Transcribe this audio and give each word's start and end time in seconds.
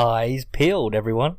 Eyes 0.00 0.46
peeled, 0.46 0.94
everyone. 0.94 1.36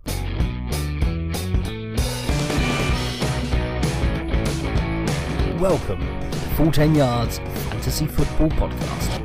Welcome 5.59 5.99
to 6.29 6.39
the 6.39 6.53
Full 6.55 6.71
10 6.71 6.93
Yards 6.93 7.39
Fantasy 7.39 8.05
Football 8.05 8.49
Podcast. 8.49 9.20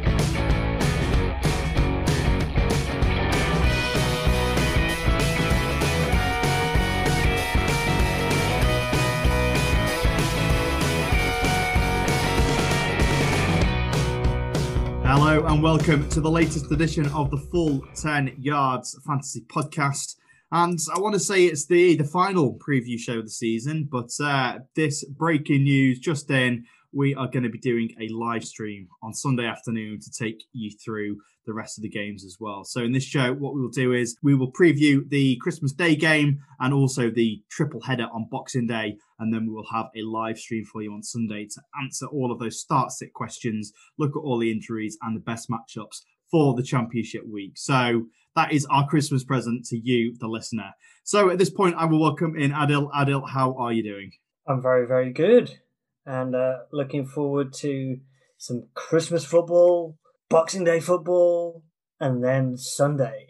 Hello 15.18 15.46
and 15.46 15.62
welcome 15.62 16.06
to 16.10 16.20
the 16.20 16.30
latest 16.30 16.70
edition 16.70 17.06
of 17.12 17.30
the 17.30 17.38
Full 17.38 17.80
10 17.94 18.34
Yards 18.38 19.00
Fantasy 19.06 19.46
Podcast. 19.48 20.16
And 20.52 20.78
I 20.94 20.98
want 21.00 21.14
to 21.14 21.18
say 21.18 21.46
it's 21.46 21.64
the, 21.64 21.96
the 21.96 22.04
final 22.04 22.58
preview 22.58 22.98
show 22.98 23.20
of 23.20 23.24
the 23.24 23.30
season, 23.30 23.88
but 23.90 24.10
uh, 24.22 24.58
this 24.74 25.04
breaking 25.04 25.62
news 25.62 26.00
just 26.00 26.30
in, 26.30 26.66
we 26.96 27.14
are 27.14 27.28
going 27.28 27.42
to 27.42 27.50
be 27.50 27.58
doing 27.58 27.94
a 28.00 28.08
live 28.08 28.42
stream 28.42 28.88
on 29.02 29.12
Sunday 29.12 29.44
afternoon 29.44 30.00
to 30.00 30.10
take 30.10 30.44
you 30.54 30.70
through 30.82 31.18
the 31.44 31.52
rest 31.52 31.76
of 31.76 31.82
the 31.82 31.90
games 31.90 32.24
as 32.24 32.38
well. 32.40 32.64
So 32.64 32.80
in 32.80 32.92
this 32.92 33.04
show, 33.04 33.34
what 33.34 33.54
we 33.54 33.60
will 33.60 33.68
do 33.68 33.92
is 33.92 34.16
we 34.22 34.34
will 34.34 34.50
preview 34.50 35.06
the 35.10 35.36
Christmas 35.42 35.72
Day 35.72 35.94
game 35.94 36.40
and 36.58 36.72
also 36.72 37.10
the 37.10 37.42
triple 37.50 37.82
header 37.82 38.08
on 38.14 38.28
Boxing 38.30 38.66
Day, 38.66 38.96
and 39.18 39.32
then 39.32 39.46
we 39.46 39.52
will 39.52 39.68
have 39.70 39.86
a 39.94 40.00
live 40.02 40.38
stream 40.38 40.64
for 40.64 40.82
you 40.82 40.90
on 40.94 41.02
Sunday 41.02 41.44
to 41.44 41.60
answer 41.82 42.06
all 42.06 42.32
of 42.32 42.38
those 42.38 42.60
start 42.60 42.90
sit 42.90 43.12
questions, 43.12 43.74
look 43.98 44.16
at 44.16 44.20
all 44.20 44.38
the 44.38 44.50
injuries 44.50 44.96
and 45.02 45.14
the 45.14 45.20
best 45.20 45.50
matchups 45.50 46.00
for 46.30 46.54
the 46.54 46.62
championship 46.62 47.28
week. 47.28 47.52
So 47.58 48.06
that 48.36 48.52
is 48.52 48.66
our 48.70 48.88
Christmas 48.88 49.22
present 49.22 49.66
to 49.66 49.76
you, 49.76 50.16
the 50.18 50.28
listener. 50.28 50.70
So 51.04 51.28
at 51.28 51.36
this 51.36 51.50
point, 51.50 51.76
I 51.76 51.84
will 51.84 52.00
welcome 52.00 52.36
in 52.36 52.52
Adil. 52.52 52.90
Adil, 52.92 53.28
how 53.28 53.54
are 53.58 53.72
you 53.72 53.82
doing? 53.82 54.12
I'm 54.48 54.62
very, 54.62 54.86
very 54.86 55.12
good, 55.12 55.58
and 56.06 56.34
uh, 56.34 56.58
looking 56.72 57.04
forward 57.04 57.52
to 57.54 57.98
some 58.38 58.68
Christmas 58.74 59.24
football, 59.24 59.98
Boxing 60.30 60.64
Day 60.64 60.80
football, 60.80 61.64
and 62.00 62.22
then 62.22 62.56
Sunday. 62.56 63.26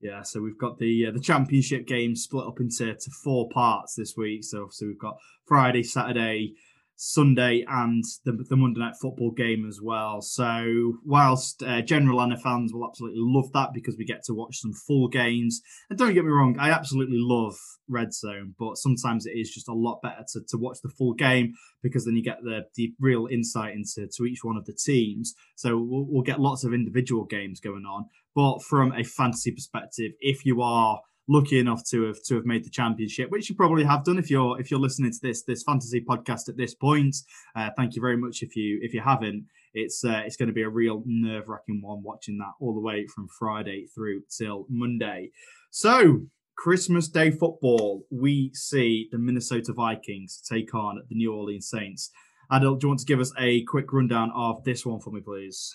Yeah, 0.00 0.22
so 0.22 0.40
we've 0.40 0.58
got 0.58 0.78
the 0.78 1.06
uh, 1.06 1.10
the 1.12 1.20
championship 1.20 1.86
game 1.86 2.14
split 2.16 2.46
up 2.46 2.60
into 2.60 2.94
to 2.94 3.10
four 3.24 3.48
parts 3.48 3.94
this 3.94 4.14
week. 4.16 4.44
So 4.44 4.68
so 4.70 4.86
we've 4.86 4.98
got 4.98 5.16
Friday, 5.46 5.82
Saturday, 5.82 6.54
Sunday, 6.96 7.64
and 7.68 8.02
the, 8.24 8.32
the 8.32 8.56
Monday 8.56 8.80
night 8.80 8.94
football 9.00 9.30
game 9.30 9.66
as 9.68 9.80
well. 9.82 10.20
So 10.22 10.94
whilst 11.04 11.62
uh, 11.62 11.82
general 11.82 12.20
Anna 12.20 12.36
fans 12.38 12.72
will 12.72 12.86
absolutely 12.86 13.20
love 13.22 13.52
that 13.52 13.70
because 13.74 13.96
we 13.98 14.04
get 14.04 14.24
to 14.24 14.34
watch 14.34 14.58
some 14.58 14.72
full 14.72 15.08
games, 15.08 15.60
and 15.90 15.98
don't 15.98 16.14
get 16.14 16.24
me 16.24 16.30
wrong, 16.30 16.56
I 16.58 16.70
absolutely 16.70 17.18
love 17.18 17.56
Red 17.88 18.12
Zone, 18.12 18.54
but 18.58 18.78
sometimes 18.78 19.26
it 19.26 19.38
is 19.38 19.50
just 19.50 19.68
a 19.68 19.74
lot 19.74 20.00
better 20.02 20.24
to, 20.32 20.40
to 20.48 20.56
watch 20.56 20.78
the 20.82 20.88
full 20.88 21.14
game 21.14 21.54
because 21.82 22.04
then 22.04 22.16
you 22.16 22.22
get 22.22 22.42
the, 22.42 22.62
the 22.74 22.92
real 22.98 23.28
insight 23.30 23.74
into 23.74 24.08
to 24.16 24.24
each 24.24 24.42
one 24.42 24.56
of 24.56 24.64
the 24.64 24.72
teams. 24.74 25.34
So 25.54 25.76
we'll, 25.76 26.06
we'll 26.08 26.22
get 26.22 26.40
lots 26.40 26.64
of 26.64 26.72
individual 26.72 27.24
games 27.24 27.60
going 27.60 27.84
on. 27.84 28.06
But 28.34 28.62
from 28.62 28.92
a 28.92 29.04
fantasy 29.04 29.52
perspective, 29.52 30.12
if 30.20 30.44
you 30.44 30.60
are 30.60 31.00
lucky 31.28 31.58
enough 31.58 31.82
to 31.90 32.06
have 32.06 32.22
to 32.24 32.34
have 32.36 32.46
made 32.46 32.64
the 32.64 32.70
championship, 32.70 33.30
which 33.30 33.48
you 33.48 33.56
probably 33.56 33.84
have 33.84 34.04
done 34.04 34.18
if 34.18 34.30
you're 34.30 34.60
if 34.60 34.70
you're 34.70 34.80
listening 34.80 35.12
to 35.12 35.18
this 35.22 35.42
this 35.42 35.62
fantasy 35.62 36.00
podcast 36.00 36.48
at 36.48 36.56
this 36.56 36.74
point. 36.74 37.16
Uh, 37.54 37.70
thank 37.76 37.94
you 37.94 38.00
very 38.00 38.16
much 38.16 38.42
if 38.42 38.56
you 38.56 38.78
if 38.82 38.94
you 38.94 39.00
haven't. 39.00 39.46
It's 39.74 40.04
uh, 40.04 40.22
it's 40.24 40.36
going 40.36 40.48
to 40.48 40.54
be 40.54 40.62
a 40.62 40.68
real 40.68 41.02
nerve 41.06 41.48
wracking 41.48 41.80
one 41.82 42.02
watching 42.02 42.38
that 42.38 42.52
all 42.60 42.74
the 42.74 42.80
way 42.80 43.06
from 43.06 43.28
Friday 43.38 43.86
through 43.94 44.22
till 44.36 44.66
Monday. 44.68 45.30
So 45.70 46.22
Christmas 46.56 47.08
Day 47.08 47.30
football, 47.30 48.04
we 48.10 48.50
see 48.54 49.08
the 49.12 49.18
Minnesota 49.18 49.74
Vikings 49.74 50.40
take 50.48 50.74
on 50.74 51.02
the 51.08 51.14
New 51.14 51.34
Orleans 51.34 51.68
Saints. 51.68 52.10
Adil, 52.50 52.78
do 52.78 52.86
you 52.86 52.88
want 52.88 53.00
to 53.00 53.06
give 53.06 53.20
us 53.20 53.32
a 53.38 53.64
quick 53.64 53.92
rundown 53.92 54.30
of 54.34 54.62
this 54.64 54.86
one 54.86 55.00
for 55.00 55.10
me, 55.10 55.20
please? 55.20 55.74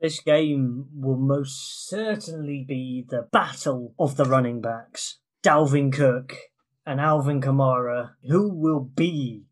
This 0.00 0.20
game 0.20 0.86
will 0.94 1.16
most 1.16 1.88
certainly 1.88 2.64
be 2.66 3.04
the 3.08 3.28
battle 3.32 3.94
of 3.98 4.16
the 4.16 4.24
running 4.24 4.60
backs. 4.60 5.18
Dalvin 5.42 5.92
Cook 5.92 6.36
and 6.84 7.00
Alvin 7.00 7.40
Kamara. 7.40 8.12
Who 8.28 8.52
will 8.52 8.80
be 8.80 9.44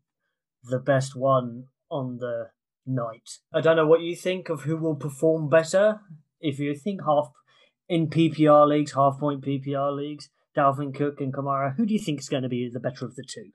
the 0.63 0.79
best 0.79 1.15
one 1.15 1.65
on 1.89 2.17
the 2.17 2.49
night? 2.85 3.39
I 3.53 3.61
don't 3.61 3.77
know 3.77 3.87
what 3.87 4.01
you 4.01 4.15
think 4.15 4.49
of 4.49 4.61
who 4.61 4.77
will 4.77 4.95
perform 4.95 5.49
better. 5.49 6.01
If 6.39 6.59
you 6.59 6.75
think 6.75 7.01
half 7.05 7.29
in 7.87 8.09
PPR 8.09 8.67
leagues, 8.67 8.93
half 8.93 9.19
point 9.19 9.43
PPR 9.43 9.95
leagues, 9.95 10.29
Dalvin 10.55 10.93
Cook 10.93 11.19
and 11.19 11.33
Kamara, 11.33 11.75
who 11.75 11.85
do 11.85 11.93
you 11.93 11.99
think 11.99 12.19
is 12.19 12.29
going 12.29 12.43
to 12.43 12.49
be 12.49 12.69
the 12.71 12.79
better 12.79 13.05
of 13.05 13.15
the 13.15 13.23
two? 13.23 13.51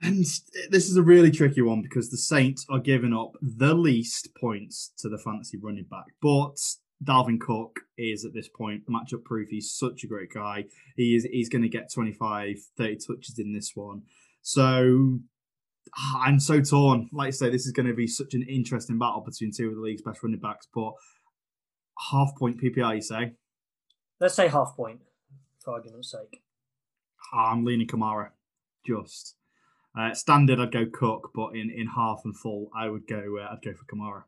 And 0.00 0.24
this 0.70 0.88
is 0.88 0.96
a 0.96 1.02
really 1.02 1.30
tricky 1.30 1.60
one 1.60 1.82
because 1.82 2.10
the 2.10 2.18
Saints 2.18 2.64
are 2.70 2.78
giving 2.78 3.12
up 3.12 3.32
the 3.42 3.74
least 3.74 4.28
points 4.40 4.92
to 4.98 5.08
the 5.08 5.18
fantasy 5.18 5.58
running 5.60 5.86
back. 5.90 6.04
But 6.22 6.56
Dalvin 7.04 7.40
Cook 7.40 7.80
is 7.96 8.24
at 8.24 8.32
this 8.32 8.48
point 8.48 8.82
matchup 8.88 9.24
proof. 9.24 9.48
He's 9.48 9.72
such 9.72 10.04
a 10.04 10.06
great 10.06 10.32
guy. 10.32 10.64
He 10.96 11.16
is 11.16 11.24
he's 11.24 11.48
going 11.48 11.62
to 11.62 11.68
get 11.68 11.92
25, 11.92 12.56
30 12.76 12.96
touches 12.96 13.38
in 13.38 13.52
this 13.52 13.72
one. 13.74 14.02
So 14.42 15.18
ah, 15.96 16.22
I'm 16.24 16.38
so 16.38 16.60
torn. 16.60 17.08
Like 17.12 17.28
I 17.28 17.30
say, 17.30 17.50
this 17.50 17.66
is 17.66 17.72
going 17.72 17.88
to 17.88 17.94
be 17.94 18.06
such 18.06 18.34
an 18.34 18.44
interesting 18.48 18.98
battle 18.98 19.24
between 19.26 19.52
two 19.52 19.68
of 19.68 19.74
the 19.76 19.80
league's 19.80 20.02
best 20.02 20.22
running 20.22 20.40
backs. 20.40 20.68
But 20.72 20.92
half 22.10 22.36
point 22.38 22.60
PPR, 22.62 22.96
you 22.96 23.02
say? 23.02 23.32
Let's 24.20 24.34
say 24.34 24.48
half 24.48 24.74
point, 24.76 25.00
for 25.64 25.74
argument's 25.74 26.10
sake. 26.10 26.42
I'm 27.32 27.64
leaning 27.64 27.86
Kamara, 27.86 28.30
just. 28.86 29.36
Uh, 29.96 30.14
standard, 30.14 30.60
I'd 30.60 30.72
go 30.72 30.86
Cook, 30.92 31.30
but 31.34 31.54
in, 31.54 31.70
in 31.70 31.88
half 31.96 32.22
and 32.24 32.36
full, 32.36 32.70
I 32.76 32.88
would 32.88 33.06
go. 33.06 33.38
Uh, 33.40 33.52
I'd 33.52 33.62
go 33.62 33.72
for 33.72 33.84
Kamara. 33.84 34.24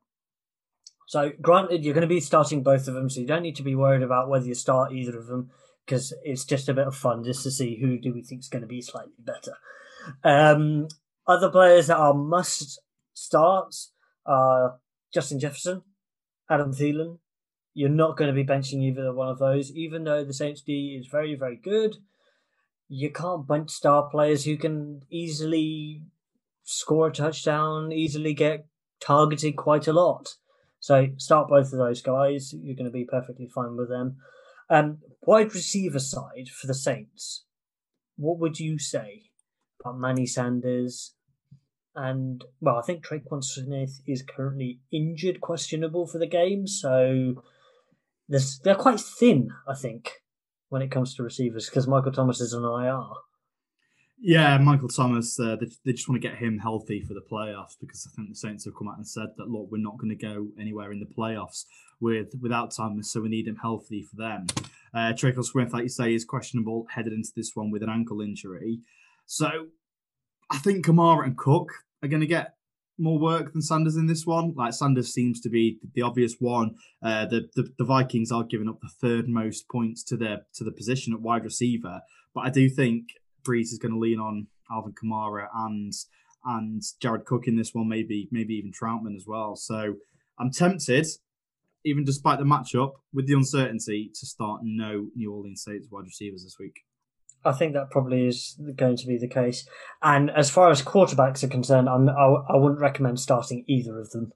So, 1.06 1.32
granted, 1.40 1.84
you're 1.84 1.94
going 1.94 2.02
to 2.02 2.08
be 2.08 2.20
starting 2.20 2.62
both 2.62 2.86
of 2.86 2.94
them, 2.94 3.10
so 3.10 3.20
you 3.20 3.26
don't 3.26 3.42
need 3.42 3.56
to 3.56 3.62
be 3.62 3.74
worried 3.74 4.02
about 4.02 4.28
whether 4.28 4.46
you 4.46 4.54
start 4.54 4.92
either 4.92 5.18
of 5.18 5.26
them 5.26 5.50
because 5.84 6.14
it's 6.22 6.44
just 6.44 6.68
a 6.68 6.74
bit 6.74 6.86
of 6.86 6.94
fun 6.94 7.24
just 7.24 7.42
to 7.42 7.50
see 7.50 7.80
who 7.80 7.98
do 7.98 8.12
we 8.12 8.22
think 8.22 8.40
is 8.40 8.48
going 8.48 8.62
to 8.62 8.68
be 8.68 8.80
slightly 8.80 9.12
better. 9.18 9.56
Um, 10.22 10.86
other 11.26 11.50
players 11.50 11.88
that 11.88 11.96
are 11.96 12.14
must 12.14 12.80
starts 13.12 13.92
are 14.24 14.78
Justin 15.12 15.40
Jefferson, 15.40 15.82
Adam 16.48 16.72
Thielen. 16.72 17.18
You're 17.74 17.88
not 17.88 18.16
going 18.16 18.28
to 18.28 18.34
be 18.34 18.44
benching 18.44 18.82
either 18.82 19.12
one 19.12 19.28
of 19.28 19.38
those, 19.38 19.72
even 19.72 20.04
though 20.04 20.24
the 20.24 20.32
Saints 20.32 20.60
D 20.60 20.96
is 21.00 21.08
very, 21.10 21.34
very 21.34 21.56
good 21.56 21.96
you 22.92 23.08
can't 23.08 23.46
bench 23.46 23.70
star 23.70 24.10
players 24.10 24.44
who 24.44 24.56
can 24.56 25.02
easily 25.10 26.02
score 26.64 27.06
a 27.06 27.12
touchdown, 27.12 27.92
easily 27.92 28.34
get 28.34 28.66
targeted 29.00 29.56
quite 29.56 29.86
a 29.86 29.92
lot. 29.92 30.34
So 30.80 31.06
start 31.16 31.48
both 31.48 31.72
of 31.72 31.78
those 31.78 32.02
guys. 32.02 32.52
You're 32.52 32.74
going 32.74 32.90
to 32.90 32.90
be 32.90 33.04
perfectly 33.04 33.46
fine 33.46 33.76
with 33.76 33.88
them. 33.88 34.16
Um, 34.68 34.98
wide 35.22 35.54
receiver 35.54 36.00
side 36.00 36.48
for 36.48 36.66
the 36.66 36.74
Saints, 36.74 37.44
what 38.16 38.40
would 38.40 38.58
you 38.58 38.76
say 38.78 39.22
about 39.80 39.98
Manny 39.98 40.26
Sanders? 40.26 41.14
And 41.94 42.44
well, 42.60 42.76
I 42.76 42.82
think 42.82 43.06
Tre'Quan 43.06 43.44
Smith 43.44 44.00
is 44.04 44.22
currently 44.22 44.80
injured, 44.92 45.40
questionable 45.40 46.08
for 46.08 46.18
the 46.18 46.26
game. 46.26 46.66
So 46.66 47.44
they're 48.28 48.74
quite 48.74 49.00
thin, 49.00 49.50
I 49.68 49.76
think 49.76 50.10
when 50.70 50.82
it 50.82 50.90
comes 50.90 51.14
to 51.14 51.22
receivers 51.22 51.68
because 51.68 51.86
Michael 51.86 52.12
Thomas 52.12 52.40
is 52.40 52.54
an 52.54 52.64
IR. 52.64 53.02
Yeah, 54.22 54.58
Michael 54.58 54.88
Thomas, 54.88 55.38
uh, 55.40 55.56
they, 55.56 55.66
they 55.84 55.92
just 55.92 56.08
want 56.08 56.20
to 56.20 56.28
get 56.28 56.38
him 56.38 56.58
healthy 56.58 57.02
for 57.02 57.14
the 57.14 57.22
playoffs 57.22 57.76
because 57.80 58.06
I 58.06 58.14
think 58.14 58.28
the 58.28 58.34
Saints 58.34 58.64
have 58.66 58.74
come 58.76 58.88
out 58.88 58.98
and 58.98 59.06
said 59.06 59.28
that, 59.36 59.48
look, 59.48 59.68
we're 59.70 59.78
not 59.78 59.98
going 59.98 60.16
to 60.16 60.26
go 60.26 60.48
anywhere 60.58 60.92
in 60.92 61.00
the 61.00 61.06
playoffs 61.06 61.64
with 62.00 62.28
without 62.40 62.70
Thomas, 62.70 63.12
so 63.12 63.20
we 63.20 63.28
need 63.28 63.48
him 63.48 63.56
healthy 63.56 64.02
for 64.02 64.16
them. 64.16 64.46
Uh, 64.94 65.12
Tre'Quan 65.12 65.44
Smith, 65.44 65.72
like 65.72 65.84
you 65.84 65.88
say, 65.88 66.14
is 66.14 66.24
questionable 66.24 66.86
headed 66.94 67.12
into 67.12 67.30
this 67.34 67.52
one 67.54 67.70
with 67.70 67.82
an 67.82 67.90
ankle 67.90 68.20
injury. 68.20 68.80
So 69.26 69.68
I 70.50 70.58
think 70.58 70.84
Kamara 70.84 71.24
and 71.24 71.36
Cook 71.36 71.72
are 72.02 72.08
going 72.08 72.20
to 72.20 72.26
get 72.26 72.54
more 73.00 73.18
work 73.18 73.52
than 73.52 73.62
Sanders 73.62 73.96
in 73.96 74.06
this 74.06 74.26
one. 74.26 74.52
Like 74.54 74.72
Sanders 74.72 75.12
seems 75.12 75.40
to 75.40 75.48
be 75.48 75.78
the 75.94 76.02
obvious 76.02 76.36
one. 76.38 76.76
Uh, 77.02 77.26
the, 77.26 77.48
the, 77.56 77.72
the 77.78 77.84
Vikings 77.84 78.30
are 78.30 78.44
giving 78.44 78.68
up 78.68 78.80
the 78.80 78.90
third 79.00 79.28
most 79.28 79.68
points 79.68 80.04
to 80.04 80.16
their 80.16 80.42
to 80.54 80.64
the 80.64 80.72
position 80.72 81.12
at 81.12 81.20
wide 81.20 81.44
receiver, 81.44 82.02
but 82.34 82.42
I 82.42 82.50
do 82.50 82.68
think 82.68 83.08
Brees 83.42 83.72
is 83.72 83.78
going 83.78 83.94
to 83.94 83.98
lean 83.98 84.20
on 84.20 84.46
Alvin 84.70 84.92
Kamara 84.92 85.48
and 85.54 85.92
and 86.44 86.82
Jared 87.00 87.24
Cook 87.24 87.46
in 87.46 87.56
this 87.56 87.74
one, 87.74 87.88
maybe 87.88 88.28
maybe 88.30 88.54
even 88.54 88.72
Trautman 88.72 89.16
as 89.16 89.26
well. 89.26 89.56
So 89.56 89.96
I'm 90.38 90.50
tempted, 90.50 91.06
even 91.84 92.04
despite 92.04 92.38
the 92.38 92.44
matchup, 92.44 92.92
with 93.12 93.26
the 93.26 93.34
uncertainty, 93.34 94.10
to 94.14 94.26
start 94.26 94.60
no 94.62 95.08
New 95.14 95.32
Orleans 95.32 95.62
Saints 95.64 95.88
wide 95.90 96.04
receivers 96.04 96.44
this 96.44 96.58
week. 96.58 96.84
I 97.44 97.52
think 97.52 97.72
that 97.72 97.90
probably 97.90 98.26
is 98.26 98.60
going 98.76 98.96
to 98.96 99.06
be 99.06 99.16
the 99.16 99.28
case. 99.28 99.66
And 100.02 100.30
as 100.30 100.50
far 100.50 100.70
as 100.70 100.82
quarterbacks 100.82 101.42
are 101.42 101.48
concerned, 101.48 101.88
I'm, 101.88 102.08
I, 102.08 102.34
I 102.50 102.56
wouldn't 102.56 102.80
recommend 102.80 103.20
starting 103.20 103.64
either 103.66 103.98
of 103.98 104.10
them. 104.10 104.32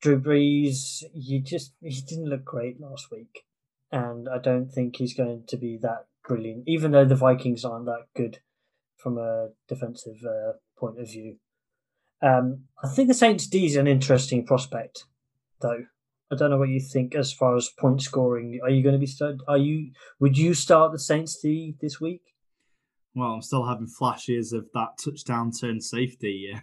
Drew 0.00 0.20
Brees, 0.20 1.02
he 1.14 1.40
just 1.40 1.74
he 1.80 2.00
didn't 2.00 2.28
look 2.28 2.44
great 2.44 2.80
last 2.80 3.10
week, 3.10 3.44
and 3.90 4.28
I 4.28 4.38
don't 4.38 4.70
think 4.70 4.96
he's 4.96 5.14
going 5.14 5.44
to 5.48 5.56
be 5.56 5.78
that 5.82 6.06
brilliant, 6.26 6.64
even 6.66 6.92
though 6.92 7.04
the 7.04 7.14
Vikings 7.14 7.64
aren't 7.64 7.86
that 7.86 8.06
good 8.14 8.40
from 8.96 9.18
a 9.18 9.48
defensive 9.68 10.18
uh, 10.24 10.52
point 10.78 11.00
of 11.00 11.10
view. 11.10 11.36
Um, 12.22 12.64
I 12.82 12.88
think 12.88 13.08
the 13.08 13.14
Saints 13.14 13.46
D 13.46 13.66
is 13.66 13.76
an 13.76 13.86
interesting 13.86 14.44
prospect, 14.44 15.04
though. 15.60 15.84
I 16.30 16.36
don't 16.36 16.50
know 16.50 16.58
what 16.58 16.68
you 16.68 16.80
think 16.80 17.14
as 17.14 17.32
far 17.32 17.56
as 17.56 17.70
point 17.78 18.02
scoring. 18.02 18.58
Are 18.62 18.70
you 18.70 18.82
going 18.82 18.94
to 18.94 18.98
be 18.98 19.06
start? 19.06 19.36
Are 19.48 19.58
you? 19.58 19.92
Would 20.20 20.36
you 20.36 20.54
start 20.54 20.92
the 20.92 20.98
Saints 20.98 21.40
D 21.40 21.76
this 21.80 22.00
week? 22.00 22.22
Well, 23.16 23.30
I'm 23.30 23.40
still 23.42 23.64
having 23.64 23.86
flashes 23.86 24.52
of 24.52 24.66
that 24.74 24.98
touchdown 25.02 25.50
turn 25.50 25.80
safety 25.80 26.52
uh, 26.54 26.58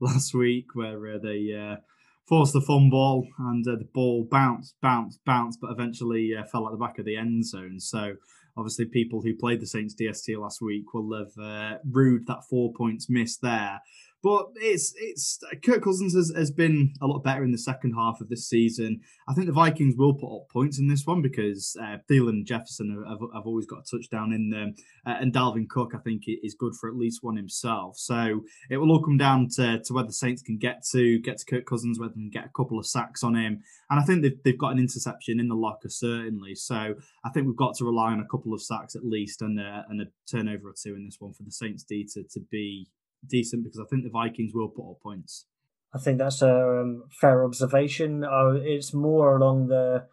last 0.00 0.34
week 0.34 0.66
where 0.74 1.14
uh, 1.14 1.18
they 1.20 1.52
uh, 1.52 1.80
forced 2.28 2.52
the 2.52 2.60
fumble 2.60 3.26
and 3.40 3.66
uh, 3.66 3.72
the 3.72 3.88
ball 3.92 4.24
bounced, 4.30 4.76
bounced, 4.80 5.18
bounced, 5.24 5.58
but 5.60 5.72
eventually 5.72 6.32
uh, 6.32 6.44
fell 6.44 6.64
at 6.66 6.70
the 6.70 6.78
back 6.78 7.00
of 7.00 7.06
the 7.06 7.16
end 7.16 7.44
zone. 7.44 7.80
So 7.80 8.14
obviously, 8.56 8.84
people 8.84 9.20
who 9.20 9.34
played 9.34 9.60
the 9.60 9.66
Saints 9.66 9.96
DST 9.96 10.38
last 10.38 10.62
week 10.62 10.94
will 10.94 11.12
have 11.18 11.44
uh, 11.44 11.78
rued 11.90 12.28
that 12.28 12.44
four 12.48 12.72
points 12.72 13.10
missed 13.10 13.42
there. 13.42 13.80
But 14.26 14.48
it's 14.56 14.92
it's 14.96 15.38
Kirk 15.64 15.84
Cousins 15.84 16.12
has, 16.16 16.32
has 16.36 16.50
been 16.50 16.92
a 17.00 17.06
lot 17.06 17.22
better 17.22 17.44
in 17.44 17.52
the 17.52 17.58
second 17.58 17.92
half 17.92 18.20
of 18.20 18.28
this 18.28 18.48
season. 18.48 19.00
I 19.28 19.34
think 19.34 19.46
the 19.46 19.52
Vikings 19.52 19.94
will 19.96 20.14
put 20.14 20.34
up 20.34 20.48
points 20.48 20.80
in 20.80 20.88
this 20.88 21.06
one 21.06 21.22
because 21.22 21.76
uh, 21.80 21.98
Thielen 22.10 22.30
and 22.30 22.44
Jefferson 22.44 23.04
have, 23.08 23.20
have 23.32 23.46
always 23.46 23.66
got 23.66 23.84
a 23.86 23.96
touchdown 23.96 24.32
in 24.32 24.50
them, 24.50 24.74
uh, 25.06 25.14
and 25.20 25.32
Dalvin 25.32 25.68
Cook 25.68 25.92
I 25.94 25.98
think 25.98 26.24
is 26.26 26.56
good 26.58 26.74
for 26.74 26.88
at 26.90 26.96
least 26.96 27.22
one 27.22 27.36
himself. 27.36 27.98
So 27.98 28.40
it 28.68 28.78
will 28.78 28.90
all 28.90 29.00
come 29.00 29.16
down 29.16 29.46
to, 29.54 29.78
to 29.78 29.94
whether 29.94 30.08
the 30.08 30.12
Saints 30.12 30.42
can 30.42 30.58
get 30.58 30.84
to 30.90 31.20
get 31.20 31.38
to 31.38 31.46
Kirk 31.46 31.64
Cousins, 31.64 32.00
whether 32.00 32.14
they 32.16 32.22
can 32.22 32.30
get 32.30 32.46
a 32.46 32.56
couple 32.56 32.80
of 32.80 32.86
sacks 32.86 33.22
on 33.22 33.36
him, 33.36 33.62
and 33.90 34.00
I 34.00 34.02
think 34.02 34.22
they've, 34.22 34.42
they've 34.42 34.58
got 34.58 34.72
an 34.72 34.80
interception 34.80 35.38
in 35.38 35.46
the 35.46 35.54
locker 35.54 35.88
certainly. 35.88 36.56
So 36.56 36.96
I 37.24 37.30
think 37.32 37.46
we've 37.46 37.54
got 37.54 37.76
to 37.76 37.84
rely 37.84 38.10
on 38.10 38.18
a 38.18 38.26
couple 38.28 38.52
of 38.52 38.60
sacks 38.60 38.96
at 38.96 39.04
least 39.04 39.40
and 39.42 39.60
a, 39.60 39.84
and 39.88 40.00
a 40.00 40.06
turnover 40.28 40.70
or 40.70 40.74
two 40.76 40.96
in 40.96 41.04
this 41.04 41.18
one 41.20 41.32
for 41.32 41.44
the 41.44 41.52
Saints 41.52 41.84
D 41.84 42.08
to, 42.14 42.24
to 42.24 42.40
be 42.50 42.88
decent 43.28 43.64
because 43.64 43.80
I 43.80 43.84
think 43.88 44.04
the 44.04 44.10
Vikings 44.10 44.52
will 44.54 44.68
put 44.68 44.90
up 44.90 45.00
points. 45.02 45.46
I 45.94 45.98
think 45.98 46.18
that's 46.18 46.42
a 46.42 46.80
um, 46.80 47.04
fair 47.10 47.44
observation. 47.44 48.24
Uh, 48.24 48.54
it's 48.62 48.92
more 48.92 49.36
along 49.36 49.68
the 49.68 50.06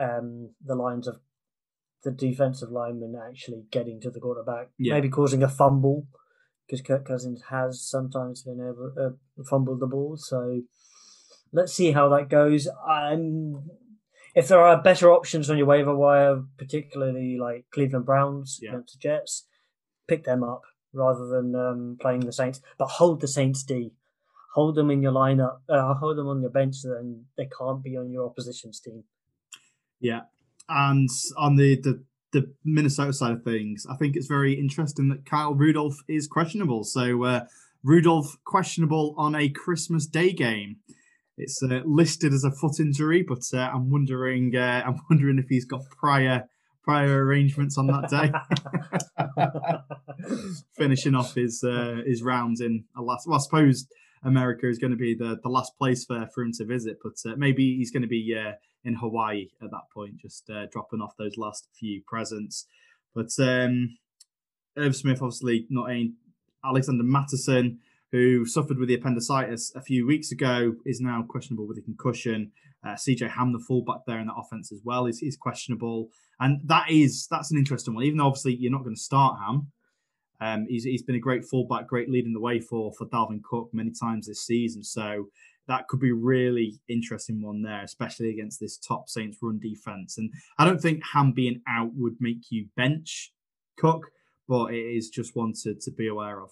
um, 0.00 0.50
the 0.64 0.74
lines 0.74 1.06
of 1.08 1.20
the 2.04 2.10
defensive 2.10 2.70
lineman 2.70 3.14
actually 3.28 3.64
getting 3.70 4.00
to 4.00 4.10
the 4.10 4.20
quarterback, 4.20 4.68
yeah. 4.78 4.94
maybe 4.94 5.08
causing 5.08 5.42
a 5.42 5.48
fumble 5.48 6.06
because 6.66 6.80
Kirk 6.82 7.06
Cousins 7.06 7.44
has 7.50 7.80
sometimes 7.82 8.42
been 8.42 8.60
able 8.60 8.92
to 8.94 9.02
uh, 9.06 9.44
fumble 9.48 9.76
the 9.76 9.86
ball. 9.86 10.16
So 10.16 10.62
let's 11.52 11.72
see 11.72 11.92
how 11.92 12.08
that 12.10 12.28
goes. 12.28 12.68
Um, 12.88 13.70
if 14.34 14.48
there 14.48 14.60
are 14.60 14.80
better 14.80 15.10
options 15.10 15.48
on 15.50 15.58
your 15.58 15.66
waiver 15.66 15.96
wire, 15.96 16.42
particularly 16.58 17.38
like 17.40 17.66
Cleveland 17.72 18.06
Browns 18.06 18.60
yeah. 18.62 18.70
against 18.70 18.94
the 18.94 19.08
Jets, 19.08 19.46
pick 20.06 20.24
them 20.24 20.44
up 20.44 20.62
rather 20.92 21.26
than 21.26 21.54
um, 21.54 21.98
playing 22.00 22.20
the 22.20 22.32
Saints. 22.32 22.60
But 22.78 22.88
hold 22.88 23.20
the 23.20 23.28
Saints 23.28 23.62
D. 23.62 23.92
Hold 24.54 24.74
them 24.74 24.90
in 24.90 25.02
your 25.02 25.12
lineup. 25.12 25.58
Uh, 25.68 25.94
hold 25.94 26.16
them 26.16 26.28
on 26.28 26.40
your 26.40 26.50
bench, 26.50 26.76
then 26.82 27.24
they 27.36 27.48
can't 27.56 27.82
be 27.82 27.96
on 27.96 28.10
your 28.10 28.26
opposition's 28.26 28.80
team. 28.80 29.04
Yeah, 30.00 30.22
and 30.68 31.08
on 31.36 31.56
the, 31.56 31.76
the 31.80 32.02
the 32.32 32.52
Minnesota 32.64 33.12
side 33.12 33.32
of 33.32 33.42
things, 33.42 33.86
I 33.90 33.96
think 33.96 34.16
it's 34.16 34.26
very 34.26 34.52
interesting 34.52 35.08
that 35.08 35.24
Kyle 35.24 35.54
Rudolph 35.54 35.98
is 36.08 36.26
questionable. 36.26 36.84
So 36.84 37.24
uh, 37.24 37.40
Rudolph 37.82 38.36
questionable 38.44 39.14
on 39.16 39.34
a 39.34 39.48
Christmas 39.48 40.06
Day 40.06 40.32
game. 40.32 40.76
It's 41.38 41.62
uh, 41.62 41.80
listed 41.84 42.34
as 42.34 42.44
a 42.44 42.50
foot 42.50 42.80
injury, 42.80 43.22
but 43.22 43.42
uh, 43.54 43.70
I'm 43.72 43.90
wondering 43.90 44.54
uh, 44.56 44.82
I'm 44.86 45.00
wondering 45.08 45.38
if 45.38 45.48
he's 45.48 45.64
got 45.64 45.88
prior 45.90 46.48
prior 46.88 47.22
arrangements 47.22 47.76
on 47.76 47.86
that 47.86 48.08
day. 48.08 48.32
Finishing 50.78 51.14
off 51.14 51.34
his 51.34 51.62
uh, 51.62 52.00
his 52.06 52.22
rounds 52.22 52.62
in 52.62 52.84
a 52.96 53.02
last. 53.02 53.26
Well, 53.28 53.36
I 53.36 53.42
suppose 53.42 53.86
America 54.24 54.66
is 54.66 54.78
going 54.78 54.92
to 54.92 54.96
be 54.96 55.14
the, 55.14 55.38
the 55.42 55.50
last 55.50 55.76
place 55.76 56.06
for, 56.06 56.26
for 56.34 56.42
him 56.42 56.52
to 56.52 56.64
visit, 56.64 56.96
but 57.02 57.12
uh, 57.30 57.34
maybe 57.36 57.76
he's 57.76 57.90
going 57.90 58.02
to 58.02 58.08
be 58.08 58.34
uh, 58.34 58.52
in 58.84 58.94
Hawaii 58.94 59.48
at 59.62 59.70
that 59.70 59.90
point, 59.92 60.16
just 60.16 60.48
uh, 60.48 60.64
dropping 60.72 61.02
off 61.02 61.12
those 61.18 61.36
last 61.36 61.68
few 61.78 62.00
presents. 62.06 62.64
But 63.14 63.32
um, 63.38 63.98
Irv 64.78 64.96
Smith, 64.96 65.20
obviously 65.20 65.66
not 65.68 65.90
in. 65.90 66.14
Alexander 66.64 67.04
Mattison, 67.04 67.80
who 68.12 68.46
suffered 68.46 68.78
with 68.78 68.88
the 68.88 68.94
appendicitis 68.94 69.72
a 69.76 69.82
few 69.82 70.06
weeks 70.06 70.32
ago, 70.32 70.76
is 70.86 71.02
now 71.02 71.22
questionable 71.28 71.68
with 71.68 71.76
a 71.76 71.82
concussion. 71.82 72.50
Uh, 72.84 72.94
CJ 72.94 73.30
Ham, 73.30 73.52
the 73.52 73.58
fullback 73.58 74.00
there 74.06 74.20
in 74.20 74.26
that 74.26 74.36
offense 74.38 74.70
as 74.72 74.80
well, 74.84 75.06
is, 75.06 75.20
is 75.22 75.36
questionable, 75.36 76.08
and 76.40 76.60
that 76.64 76.90
is 76.90 77.26
that's 77.30 77.50
an 77.50 77.58
interesting 77.58 77.94
one. 77.94 78.04
Even 78.04 78.18
though 78.18 78.26
obviously 78.26 78.54
you're 78.54 78.72
not 78.72 78.84
going 78.84 78.94
to 78.94 79.00
start 79.00 79.38
Ham, 79.44 79.72
um, 80.40 80.66
he's, 80.68 80.84
he's 80.84 81.02
been 81.02 81.16
a 81.16 81.20
great 81.20 81.44
fullback, 81.44 81.88
great 81.88 82.08
leading 82.08 82.32
the 82.32 82.40
way 82.40 82.60
for 82.60 82.92
for 82.92 83.06
Dalvin 83.06 83.42
Cook 83.42 83.70
many 83.72 83.90
times 83.90 84.26
this 84.26 84.46
season. 84.46 84.84
So 84.84 85.26
that 85.68 85.86
could 85.86 86.00
be 86.00 86.12
really 86.12 86.80
interesting 86.88 87.42
one 87.42 87.62
there, 87.62 87.82
especially 87.82 88.30
against 88.30 88.58
this 88.58 88.78
top 88.78 89.08
Saints 89.08 89.38
run 89.42 89.58
defense. 89.58 90.18
And 90.18 90.32
I 90.58 90.64
don't 90.64 90.80
think 90.80 91.02
Ham 91.12 91.32
being 91.32 91.60
out 91.68 91.90
would 91.94 92.16
make 92.20 92.50
you 92.50 92.66
bench 92.76 93.32
Cook, 93.76 94.10
but 94.48 94.72
it 94.72 94.96
is 94.96 95.10
just 95.10 95.36
one 95.36 95.52
to, 95.62 95.74
to 95.74 95.90
be 95.90 96.08
aware 96.08 96.40
of. 96.40 96.50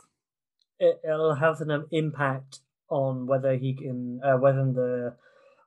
It'll 0.79 1.35
have 1.35 1.63
an 1.63 1.87
impact 1.91 2.61
on 2.91 3.27
whether 3.27 3.57
he 3.57 3.75
can, 3.75 4.21
uh, 4.23 4.37
whether 4.37 4.65
the 4.65 5.17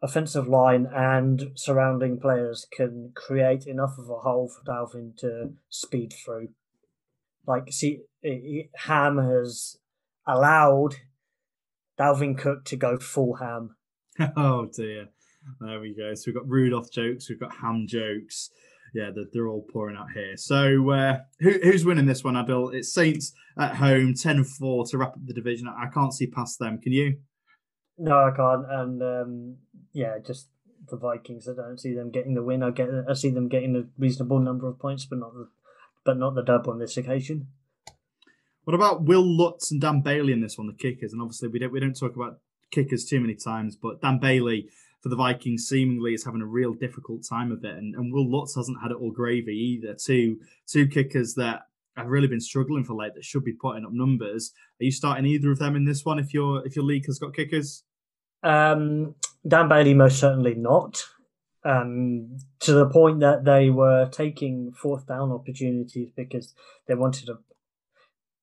offensive 0.01 0.47
line 0.47 0.87
and 0.93 1.51
surrounding 1.55 2.19
players 2.19 2.65
can 2.71 3.11
create 3.15 3.65
enough 3.65 3.97
of 3.97 4.09
a 4.09 4.19
hole 4.19 4.49
for 4.49 4.63
Dalvin 4.63 5.17
to 5.17 5.53
speed 5.69 6.13
through. 6.13 6.49
Like, 7.45 7.71
see, 7.71 8.01
Ham 8.75 9.17
has 9.17 9.77
allowed 10.25 10.95
Dalvin 11.99 12.37
Cook 12.37 12.63
to 12.65 12.75
go 12.75 12.97
full 12.97 13.35
ham. 13.35 13.75
Oh 14.35 14.65
dear. 14.65 15.07
There 15.61 15.79
we 15.79 15.95
go. 15.95 16.13
So 16.13 16.23
we've 16.27 16.35
got 16.35 16.47
Rudolph 16.47 16.91
jokes, 16.91 17.29
we've 17.29 17.39
got 17.39 17.55
ham 17.55 17.85
jokes. 17.87 18.49
Yeah, 18.93 19.11
they're, 19.13 19.25
they're 19.31 19.47
all 19.47 19.65
pouring 19.71 19.95
out 19.95 20.11
here. 20.13 20.35
So 20.35 20.89
uh, 20.89 21.19
who, 21.39 21.51
who's 21.51 21.85
winning 21.85 22.05
this 22.05 22.23
one, 22.23 22.33
Adil? 22.33 22.73
It's 22.73 22.93
Saints 22.93 23.33
at 23.57 23.75
home, 23.75 24.13
10 24.13 24.43
4 24.43 24.85
to 24.87 24.97
wrap 24.97 25.09
up 25.09 25.25
the 25.25 25.33
division. 25.33 25.67
I 25.67 25.87
can't 25.87 26.13
see 26.13 26.27
past 26.27 26.59
them. 26.59 26.79
Can 26.79 26.91
you? 26.91 27.17
No, 27.97 28.17
I 28.17 28.31
can't. 28.35 28.65
And 28.69 29.01
um, 29.03 29.57
yeah, 29.93 30.17
just 30.25 30.47
the 30.89 30.97
Vikings. 30.97 31.47
I 31.47 31.53
don't 31.53 31.79
see 31.79 31.93
them 31.93 32.11
getting 32.11 32.33
the 32.33 32.43
win. 32.43 32.63
I 32.63 32.71
get. 32.71 32.89
I 33.07 33.13
see 33.13 33.29
them 33.29 33.47
getting 33.47 33.75
a 33.75 33.83
reasonable 33.97 34.39
number 34.39 34.67
of 34.67 34.79
points, 34.79 35.05
but 35.05 35.19
not 35.19 35.33
the, 35.33 35.49
but 36.03 36.17
not 36.17 36.35
the 36.35 36.43
dub 36.43 36.67
on 36.67 36.79
this 36.79 36.97
occasion. 36.97 37.47
What 38.63 38.75
about 38.75 39.03
Will 39.03 39.25
Lutz 39.25 39.71
and 39.71 39.81
Dan 39.81 40.01
Bailey 40.01 40.33
in 40.33 40.41
this 40.41 40.57
one, 40.57 40.67
the 40.67 40.73
kickers? 40.73 41.11
And 41.13 41.21
obviously, 41.21 41.49
we 41.49 41.59
don't 41.59 41.71
we 41.71 41.79
don't 41.79 41.97
talk 41.97 42.15
about 42.15 42.39
kickers 42.71 43.05
too 43.05 43.19
many 43.19 43.35
times, 43.35 43.75
but 43.75 44.01
Dan 44.01 44.19
Bailey 44.19 44.69
for 45.01 45.09
the 45.09 45.15
Vikings 45.15 45.67
seemingly 45.67 46.13
is 46.13 46.25
having 46.25 46.41
a 46.41 46.45
real 46.45 46.73
difficult 46.73 47.25
time 47.27 47.51
of 47.51 47.63
it, 47.63 47.75
and, 47.75 47.95
and 47.95 48.13
Will 48.13 48.29
Lutz 48.29 48.55
hasn't 48.55 48.81
had 48.81 48.91
it 48.91 48.97
all 48.97 49.11
gravy 49.11 49.53
either. 49.53 49.95
Two 49.95 50.39
two 50.67 50.87
kickers 50.87 51.35
that 51.35 51.63
have 51.95 52.07
really 52.07 52.27
been 52.27 52.41
struggling 52.41 52.83
for 52.83 52.93
late 52.93 53.13
that 53.15 53.25
should 53.25 53.43
be 53.43 53.53
putting 53.53 53.85
up 53.85 53.91
numbers. 53.91 54.53
Are 54.79 54.85
you 54.85 54.91
starting 54.91 55.25
either 55.25 55.51
of 55.51 55.59
them 55.59 55.75
in 55.75 55.85
this 55.85 56.05
one 56.05 56.19
if 56.19 56.33
your 56.33 56.65
if 56.65 56.75
your 56.75 56.85
league 56.85 57.05
has 57.07 57.19
got 57.19 57.33
kickers? 57.33 57.83
Um, 58.43 59.15
Dan 59.47 59.69
Bailey, 59.69 59.93
most 59.93 60.19
certainly 60.19 60.55
not. 60.55 61.03
Um, 61.63 62.37
to 62.61 62.71
the 62.71 62.89
point 62.89 63.19
that 63.19 63.43
they 63.43 63.69
were 63.69 64.09
taking 64.09 64.71
fourth 64.71 65.07
down 65.07 65.31
opportunities 65.31 66.09
because 66.15 66.53
they 66.87 66.95
wanted 66.95 67.25
to 67.25 67.39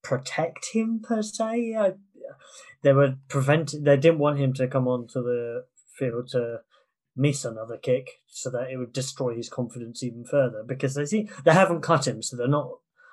protect 0.03 0.69
him 0.73 1.00
per 1.03 1.23
se. 1.23 1.75
I, 1.75 1.93
they 2.83 2.93
were 2.93 3.17
preventing. 3.29 3.85
They 3.85 3.97
didn't 3.97 4.19
want 4.19 4.38
him 4.38 4.53
to 4.55 4.69
come 4.69 4.87
onto 4.87 5.23
the 5.23 5.65
field 5.99 6.29
to 6.33 6.61
miss 7.17 7.45
another 7.45 7.79
kick 7.79 8.21
so 8.26 8.50
that 8.50 8.71
it 8.71 8.76
would 8.76 8.93
destroy 8.93 9.35
his 9.35 9.49
confidence 9.49 10.03
even 10.03 10.25
further 10.25 10.62
because 10.67 10.95
they 10.95 11.07
see 11.07 11.29
they 11.45 11.53
haven't 11.53 11.81
cut 11.81 12.07
him 12.07 12.21
so 12.21 12.37
they're 12.37 12.47
not 12.47 12.69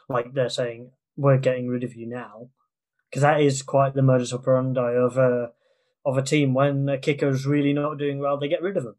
like 0.09 0.33
they're 0.33 0.49
saying 0.49 0.91
we're 1.15 1.37
getting 1.37 1.69
rid 1.69 1.83
of 1.83 1.95
you 1.95 2.05
now 2.05 2.49
because 3.09 3.21
that 3.21 3.39
is 3.39 3.61
quite 3.61 3.93
the 3.93 4.01
modus 4.01 4.33
operandi 4.33 4.93
of 4.93 5.17
a 5.17 5.51
of 6.05 6.17
a 6.17 6.21
team 6.21 6.53
when 6.53 6.87
a 6.89 6.97
kicker 6.97 7.29
is 7.29 7.45
really 7.45 7.73
not 7.73 7.97
doing 7.97 8.19
well, 8.19 8.37
they 8.37 8.47
get 8.47 8.61
rid 8.61 8.77
of 8.77 8.85
him. 8.85 8.95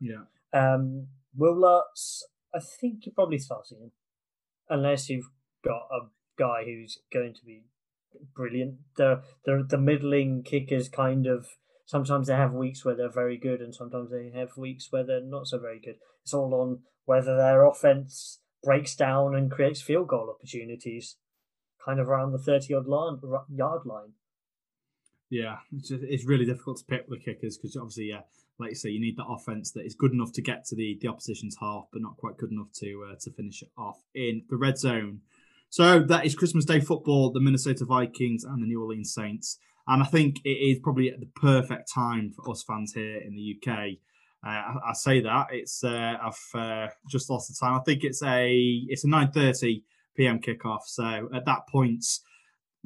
Yeah. 0.00 0.24
Um, 0.52 1.08
Will 1.36 1.58
Lutz, 1.58 2.26
I 2.54 2.58
think 2.58 3.06
you're 3.06 3.14
probably 3.14 3.38
starting 3.38 3.78
him, 3.78 3.92
unless 4.68 5.08
you've 5.08 5.30
got 5.64 5.88
a 5.92 6.08
guy 6.38 6.64
who's 6.64 6.98
going 7.12 7.34
to 7.34 7.44
be 7.44 7.64
brilliant. 8.34 8.76
The 8.96 9.22
the 9.44 9.64
the 9.68 9.78
middling 9.78 10.42
kickers 10.42 10.88
kind 10.88 11.26
of 11.26 11.46
sometimes 11.86 12.26
they 12.26 12.34
have 12.34 12.52
weeks 12.52 12.84
where 12.84 12.94
they're 12.94 13.10
very 13.10 13.36
good, 13.36 13.60
and 13.60 13.74
sometimes 13.74 14.10
they 14.10 14.30
have 14.34 14.56
weeks 14.56 14.88
where 14.90 15.04
they're 15.04 15.20
not 15.20 15.46
so 15.46 15.58
very 15.58 15.80
good. 15.80 15.96
It's 16.22 16.34
all 16.34 16.54
on 16.54 16.80
whether 17.04 17.36
their 17.36 17.64
offense 17.64 18.40
breaks 18.62 18.94
down 18.94 19.34
and 19.34 19.50
creates 19.50 19.80
field 19.80 20.08
goal 20.08 20.34
opportunities, 20.34 21.16
kind 21.84 22.00
of 22.00 22.08
around 22.08 22.32
the 22.32 22.38
thirty 22.38 22.74
odd 22.74 22.86
yard 23.48 23.82
line. 23.84 24.12
Yeah, 25.30 25.56
it's, 25.76 25.88
just, 25.88 26.02
it's 26.02 26.26
really 26.26 26.46
difficult 26.46 26.78
to 26.78 26.84
pick 26.84 27.08
the 27.08 27.18
kickers 27.18 27.58
because 27.58 27.76
obviously, 27.76 28.06
yeah, 28.06 28.20
like 28.58 28.70
you 28.70 28.76
say, 28.76 28.90
you 28.90 29.00
need 29.00 29.16
that 29.16 29.26
offense 29.28 29.72
that 29.72 29.84
is 29.84 29.94
good 29.94 30.12
enough 30.12 30.32
to 30.32 30.42
get 30.42 30.64
to 30.66 30.76
the, 30.76 30.98
the 31.00 31.08
opposition's 31.08 31.56
half, 31.60 31.84
but 31.92 32.02
not 32.02 32.16
quite 32.16 32.36
good 32.36 32.50
enough 32.50 32.72
to 32.80 33.08
uh, 33.10 33.14
to 33.20 33.30
finish 33.32 33.62
it 33.62 33.70
off 33.76 34.00
in 34.14 34.42
the 34.48 34.56
red 34.56 34.78
zone. 34.78 35.20
So 35.70 36.00
that 36.00 36.24
is 36.24 36.34
Christmas 36.34 36.64
Day 36.64 36.80
football, 36.80 37.30
the 37.30 37.40
Minnesota 37.40 37.84
Vikings 37.84 38.44
and 38.44 38.62
the 38.62 38.66
New 38.66 38.82
Orleans 38.82 39.12
Saints. 39.12 39.58
And 39.86 40.02
I 40.02 40.06
think 40.06 40.40
it 40.44 40.50
is 40.50 40.78
probably 40.82 41.10
the 41.10 41.26
perfect 41.26 41.92
time 41.92 42.32
for 42.34 42.50
us 42.50 42.62
fans 42.62 42.92
here 42.94 43.18
in 43.18 43.34
the 43.34 43.56
UK. 43.56 43.98
Uh, 44.46 44.48
I, 44.50 44.90
I, 44.90 44.92
say 44.92 45.20
that 45.20 45.48
it's 45.50 45.82
uh, 45.82 46.16
I've 46.22 46.60
uh, 46.60 46.88
just 47.10 47.28
lost 47.28 47.48
the 47.48 47.56
time. 47.58 47.74
I 47.74 47.82
think 47.84 48.04
it's 48.04 48.22
a 48.22 48.50
it's 48.88 49.04
a 49.04 49.08
9:30 49.08 49.82
p.m. 50.16 50.40
kickoff. 50.40 50.82
So 50.86 51.28
at 51.34 51.44
that 51.46 51.66
point, 51.68 52.04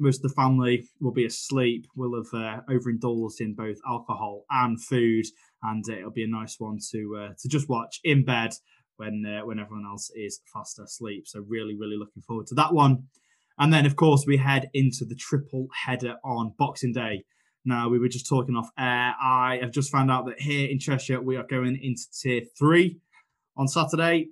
most 0.03 0.17
of 0.23 0.29
the 0.29 0.35
family 0.41 0.75
will 1.01 1.13
be 1.13 1.25
asleep. 1.25 1.87
We'll 1.95 2.21
have 2.21 2.33
uh, 2.33 2.61
overindulged 2.69 3.39
in 3.39 3.55
both 3.55 3.77
alcohol 3.87 4.45
and 4.49 4.81
food, 4.91 5.25
and 5.61 5.83
it'll 5.89 6.11
be 6.11 6.25
a 6.25 6.27
nice 6.27 6.55
one 6.59 6.77
to 6.91 6.99
uh, 7.21 7.33
to 7.39 7.47
just 7.47 7.69
watch 7.69 7.99
in 8.03 8.25
bed 8.25 8.51
when 8.97 9.25
uh, 9.25 9.45
when 9.45 9.59
everyone 9.59 9.85
else 9.85 10.11
is 10.15 10.41
fast 10.53 10.79
asleep. 10.79 11.27
So 11.27 11.43
really, 11.47 11.75
really 11.75 11.97
looking 11.97 12.23
forward 12.27 12.47
to 12.47 12.55
that 12.55 12.73
one. 12.73 13.07
And 13.57 13.71
then, 13.71 13.85
of 13.85 13.95
course, 13.95 14.25
we 14.25 14.37
head 14.37 14.69
into 14.73 15.05
the 15.05 15.15
triple 15.15 15.67
header 15.85 16.15
on 16.23 16.53
Boxing 16.57 16.93
Day. 16.93 17.23
Now, 17.65 17.87
we 17.87 17.99
were 17.99 18.09
just 18.09 18.27
talking 18.27 18.55
off 18.55 18.69
air. 18.77 19.13
I 19.21 19.59
have 19.61 19.71
just 19.71 19.91
found 19.91 20.11
out 20.11 20.25
that 20.25 20.41
here 20.41 20.67
in 20.69 20.79
Cheshire, 20.79 21.21
we 21.21 21.37
are 21.37 21.45
going 21.47 21.79
into 21.81 22.03
tier 22.11 22.41
three 22.57 22.99
on 23.55 23.67
Saturday. 23.67 24.29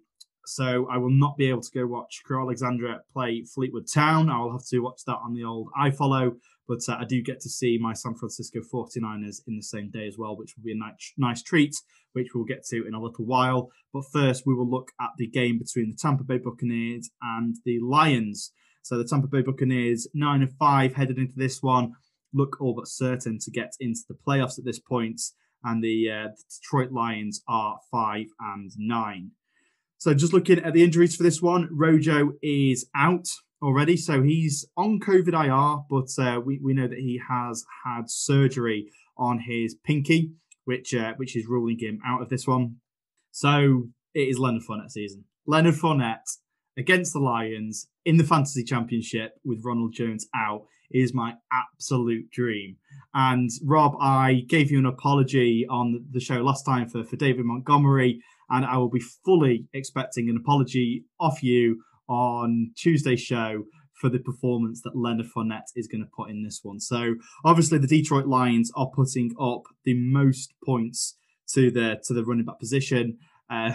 So 0.51 0.85
I 0.91 0.97
will 0.97 1.09
not 1.11 1.37
be 1.37 1.47
able 1.47 1.61
to 1.61 1.71
go 1.71 1.87
watch 1.87 2.23
Crewe 2.25 2.41
Alexandra 2.41 2.99
play 3.13 3.41
Fleetwood 3.41 3.87
Town. 3.87 4.29
I 4.29 4.37
will 4.41 4.51
have 4.51 4.65
to 4.67 4.79
watch 4.79 5.01
that 5.07 5.19
on 5.23 5.33
the 5.33 5.45
old 5.45 5.69
iFollow. 5.79 6.35
But 6.67 6.81
uh, 6.89 6.97
I 6.99 7.05
do 7.05 7.21
get 7.21 7.39
to 7.41 7.49
see 7.49 7.77
my 7.77 7.93
San 7.93 8.15
Francisco 8.15 8.59
49ers 8.59 9.47
in 9.47 9.55
the 9.55 9.63
same 9.63 9.89
day 9.89 10.07
as 10.07 10.17
well, 10.17 10.35
which 10.35 10.53
will 10.57 10.65
be 10.65 10.73
a 10.73 10.75
nice, 10.75 11.13
nice 11.17 11.41
treat, 11.41 11.73
which 12.11 12.35
we'll 12.35 12.43
get 12.43 12.65
to 12.65 12.85
in 12.85 12.93
a 12.93 13.01
little 13.01 13.23
while. 13.23 13.69
But 13.93 14.03
first, 14.11 14.43
we 14.45 14.53
will 14.53 14.69
look 14.69 14.91
at 14.99 15.11
the 15.17 15.27
game 15.27 15.57
between 15.57 15.89
the 15.89 15.95
Tampa 15.95 16.25
Bay 16.25 16.37
Buccaneers 16.37 17.09
and 17.21 17.55
the 17.63 17.79
Lions. 17.79 18.51
So 18.81 18.97
the 18.97 19.05
Tampa 19.05 19.27
Bay 19.27 19.43
Buccaneers, 19.43 20.09
9 20.13 20.41
and 20.41 20.51
5, 20.51 20.93
headed 20.93 21.17
into 21.17 21.37
this 21.37 21.63
one, 21.63 21.93
look 22.33 22.59
all 22.59 22.73
but 22.73 22.89
certain 22.89 23.39
to 23.39 23.51
get 23.51 23.71
into 23.79 24.01
the 24.09 24.17
playoffs 24.27 24.59
at 24.59 24.65
this 24.65 24.79
point. 24.79 25.21
And 25.63 25.81
the, 25.81 26.09
uh, 26.11 26.27
the 26.27 26.43
Detroit 26.59 26.91
Lions 26.91 27.41
are 27.47 27.79
5 27.89 28.25
and 28.41 28.71
9. 28.77 29.31
So 30.01 30.15
just 30.15 30.33
looking 30.33 30.57
at 30.57 30.73
the 30.73 30.83
injuries 30.83 31.15
for 31.15 31.21
this 31.21 31.43
one, 31.43 31.69
Rojo 31.71 32.31
is 32.41 32.87
out 32.95 33.27
already. 33.61 33.95
So 33.97 34.23
he's 34.23 34.65
on 34.75 34.99
COVID 34.99 35.27
IR, 35.31 35.83
but 35.91 36.09
uh, 36.19 36.39
we, 36.39 36.57
we 36.57 36.73
know 36.73 36.87
that 36.87 36.97
he 36.97 37.21
has 37.29 37.63
had 37.85 38.09
surgery 38.09 38.87
on 39.15 39.41
his 39.47 39.75
pinky, 39.75 40.31
which 40.65 40.95
uh, 40.95 41.13
which 41.17 41.35
is 41.35 41.45
ruling 41.45 41.77
him 41.77 41.99
out 42.03 42.23
of 42.23 42.29
this 42.29 42.47
one. 42.47 42.77
So 43.29 43.89
it 44.15 44.27
is 44.27 44.39
Leonard 44.39 44.63
Fournette 44.67 44.89
season. 44.89 45.25
Leonard 45.45 45.75
Fournette 45.75 46.37
against 46.75 47.13
the 47.13 47.19
Lions 47.19 47.87
in 48.03 48.17
the 48.17 48.23
fantasy 48.23 48.63
championship 48.63 49.35
with 49.45 49.61
Ronald 49.63 49.93
Jones 49.93 50.25
out 50.35 50.63
is 50.89 51.13
my 51.13 51.35
absolute 51.53 52.31
dream. 52.31 52.77
And 53.13 53.51
Rob, 53.63 53.95
I 54.01 54.45
gave 54.47 54.71
you 54.71 54.79
an 54.79 54.87
apology 54.87 55.67
on 55.69 56.05
the 56.09 56.19
show 56.19 56.41
last 56.41 56.63
time 56.63 56.89
for, 56.89 57.03
for 57.03 57.17
David 57.17 57.45
Montgomery 57.45 58.23
and 58.51 58.65
I 58.65 58.77
will 58.77 58.89
be 58.89 59.03
fully 59.25 59.65
expecting 59.73 60.29
an 60.29 60.37
apology 60.37 61.05
off 61.19 61.41
you 61.41 61.81
on 62.07 62.71
Tuesday's 62.75 63.21
show 63.21 63.63
for 63.93 64.09
the 64.09 64.19
performance 64.19 64.81
that 64.81 64.95
Leonard 64.95 65.27
Fournette 65.35 65.71
is 65.75 65.87
going 65.87 66.01
to 66.01 66.09
put 66.15 66.29
in 66.29 66.43
this 66.43 66.59
one. 66.63 66.79
So 66.79 67.15
obviously 67.45 67.77
the 67.77 67.87
Detroit 67.87 68.25
Lions 68.25 68.71
are 68.75 68.89
putting 68.93 69.33
up 69.39 69.63
the 69.85 69.93
most 69.93 70.53
points 70.65 71.15
to 71.53 71.71
the 71.71 72.01
to 72.05 72.13
the 72.13 72.25
running 72.25 72.45
back 72.45 72.59
position. 72.59 73.17
Uh, 73.49 73.73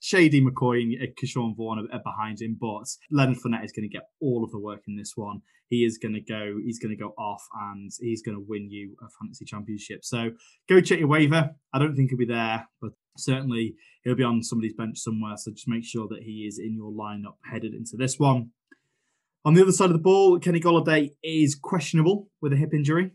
Shady 0.00 0.42
McCoy 0.42 0.82
and 0.82 1.16
Ke'Shawn 1.16 1.56
Vaughn 1.56 1.88
are 1.90 1.98
behind 1.98 2.42
him, 2.42 2.58
but 2.60 2.86
Leonard 3.10 3.38
Fournette 3.38 3.64
is 3.64 3.72
going 3.72 3.88
to 3.88 3.92
get 3.92 4.08
all 4.20 4.44
of 4.44 4.50
the 4.50 4.58
work 4.58 4.82
in 4.86 4.96
this 4.96 5.12
one. 5.16 5.40
He 5.68 5.84
is 5.84 5.96
going 5.96 6.12
to 6.12 6.20
go, 6.20 6.58
he's 6.62 6.78
going 6.78 6.94
to 6.94 7.02
go 7.02 7.14
off, 7.16 7.42
and 7.62 7.90
he's 7.98 8.20
going 8.22 8.36
to 8.36 8.44
win 8.46 8.70
you 8.70 8.94
a 9.02 9.06
fantasy 9.18 9.46
championship. 9.46 10.04
So 10.04 10.32
go 10.68 10.82
check 10.82 10.98
your 10.98 11.08
waiver. 11.08 11.54
I 11.72 11.78
don't 11.78 11.96
think 11.96 12.10
he'll 12.10 12.18
be 12.18 12.26
there, 12.26 12.68
but 12.82 12.90
certainly 13.16 13.74
he'll 14.02 14.14
be 14.14 14.22
on 14.22 14.42
somebody's 14.42 14.74
bench 14.74 14.98
somewhere. 14.98 15.36
So 15.36 15.50
just 15.50 15.68
make 15.68 15.84
sure 15.84 16.06
that 16.08 16.22
he 16.22 16.46
is 16.46 16.58
in 16.58 16.74
your 16.74 16.92
lineup 16.92 17.36
headed 17.50 17.74
into 17.74 17.96
this 17.96 18.18
one. 18.18 18.50
On 19.44 19.54
the 19.54 19.62
other 19.62 19.72
side 19.72 19.86
of 19.86 19.92
the 19.92 19.98
ball, 19.98 20.38
Kenny 20.38 20.60
Golladay 20.60 21.10
is 21.22 21.54
questionable 21.54 22.28
with 22.40 22.52
a 22.52 22.56
hip 22.56 22.72
injury. 22.72 23.10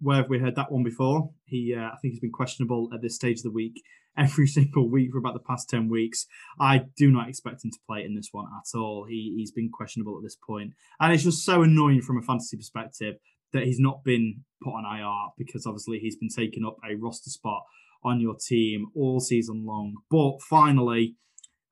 Where 0.00 0.18
have 0.18 0.28
we 0.28 0.38
heard 0.38 0.56
that 0.56 0.70
one 0.70 0.84
before? 0.84 1.30
He, 1.44 1.74
uh, 1.74 1.90
I 1.92 1.96
think, 2.00 2.12
he's 2.14 2.20
been 2.20 2.32
questionable 2.32 2.88
at 2.94 3.02
this 3.02 3.16
stage 3.16 3.38
of 3.38 3.44
the 3.44 3.50
week 3.50 3.82
every 4.16 4.46
single 4.46 4.88
week 4.88 5.10
for 5.10 5.18
about 5.18 5.34
the 5.34 5.40
past 5.40 5.68
ten 5.68 5.88
weeks. 5.88 6.26
I 6.60 6.84
do 6.96 7.10
not 7.10 7.28
expect 7.28 7.64
him 7.64 7.70
to 7.70 7.78
play 7.88 8.04
in 8.04 8.14
this 8.14 8.28
one 8.30 8.46
at 8.46 8.78
all. 8.78 9.06
He 9.08 9.34
he's 9.36 9.50
been 9.50 9.70
questionable 9.72 10.16
at 10.16 10.22
this 10.22 10.36
point, 10.36 10.72
and 11.00 11.12
it's 11.12 11.24
just 11.24 11.44
so 11.44 11.62
annoying 11.62 12.02
from 12.02 12.18
a 12.18 12.22
fantasy 12.22 12.56
perspective 12.56 13.16
that 13.52 13.64
he's 13.64 13.78
not 13.78 14.04
been 14.04 14.44
put 14.62 14.72
on 14.72 14.84
IR 14.84 15.32
because 15.36 15.66
obviously 15.66 15.98
he's 15.98 16.16
been 16.16 16.28
taking 16.28 16.64
up 16.64 16.76
a 16.88 16.94
roster 16.94 17.30
spot 17.30 17.64
on 18.04 18.20
your 18.20 18.34
team 18.34 18.86
all 18.94 19.20
season 19.20 19.64
long. 19.66 19.94
But 20.10 20.40
finally, 20.42 21.16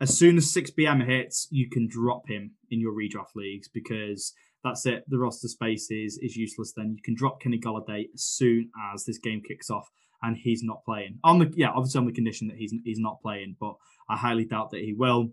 as 0.00 0.16
soon 0.16 0.36
as 0.36 0.52
6 0.52 0.70
p.m. 0.72 1.00
hits, 1.00 1.46
you 1.50 1.68
can 1.68 1.86
drop 1.88 2.28
him 2.28 2.52
in 2.70 2.80
your 2.80 2.92
redraft 2.92 3.34
leagues 3.34 3.68
because 3.68 4.32
that's 4.64 4.86
it. 4.86 5.04
The 5.08 5.18
roster 5.18 5.48
space 5.48 5.90
is, 5.90 6.18
is 6.22 6.36
useless 6.36 6.72
then. 6.76 6.94
You 6.96 7.02
can 7.02 7.14
drop 7.14 7.40
Kenny 7.40 7.58
Golladay 7.58 8.06
as 8.14 8.22
soon 8.22 8.70
as 8.92 9.04
this 9.04 9.18
game 9.18 9.42
kicks 9.46 9.70
off 9.70 9.90
and 10.22 10.36
he's 10.36 10.62
not 10.62 10.84
playing. 10.84 11.18
On 11.24 11.38
the 11.38 11.52
yeah, 11.54 11.70
obviously 11.70 11.98
on 11.98 12.06
the 12.06 12.12
condition 12.12 12.48
that 12.48 12.56
he's 12.56 12.74
he's 12.84 12.98
not 12.98 13.20
playing, 13.22 13.56
but 13.58 13.74
I 14.08 14.16
highly 14.16 14.44
doubt 14.44 14.70
that 14.70 14.80
he 14.80 14.92
will. 14.92 15.30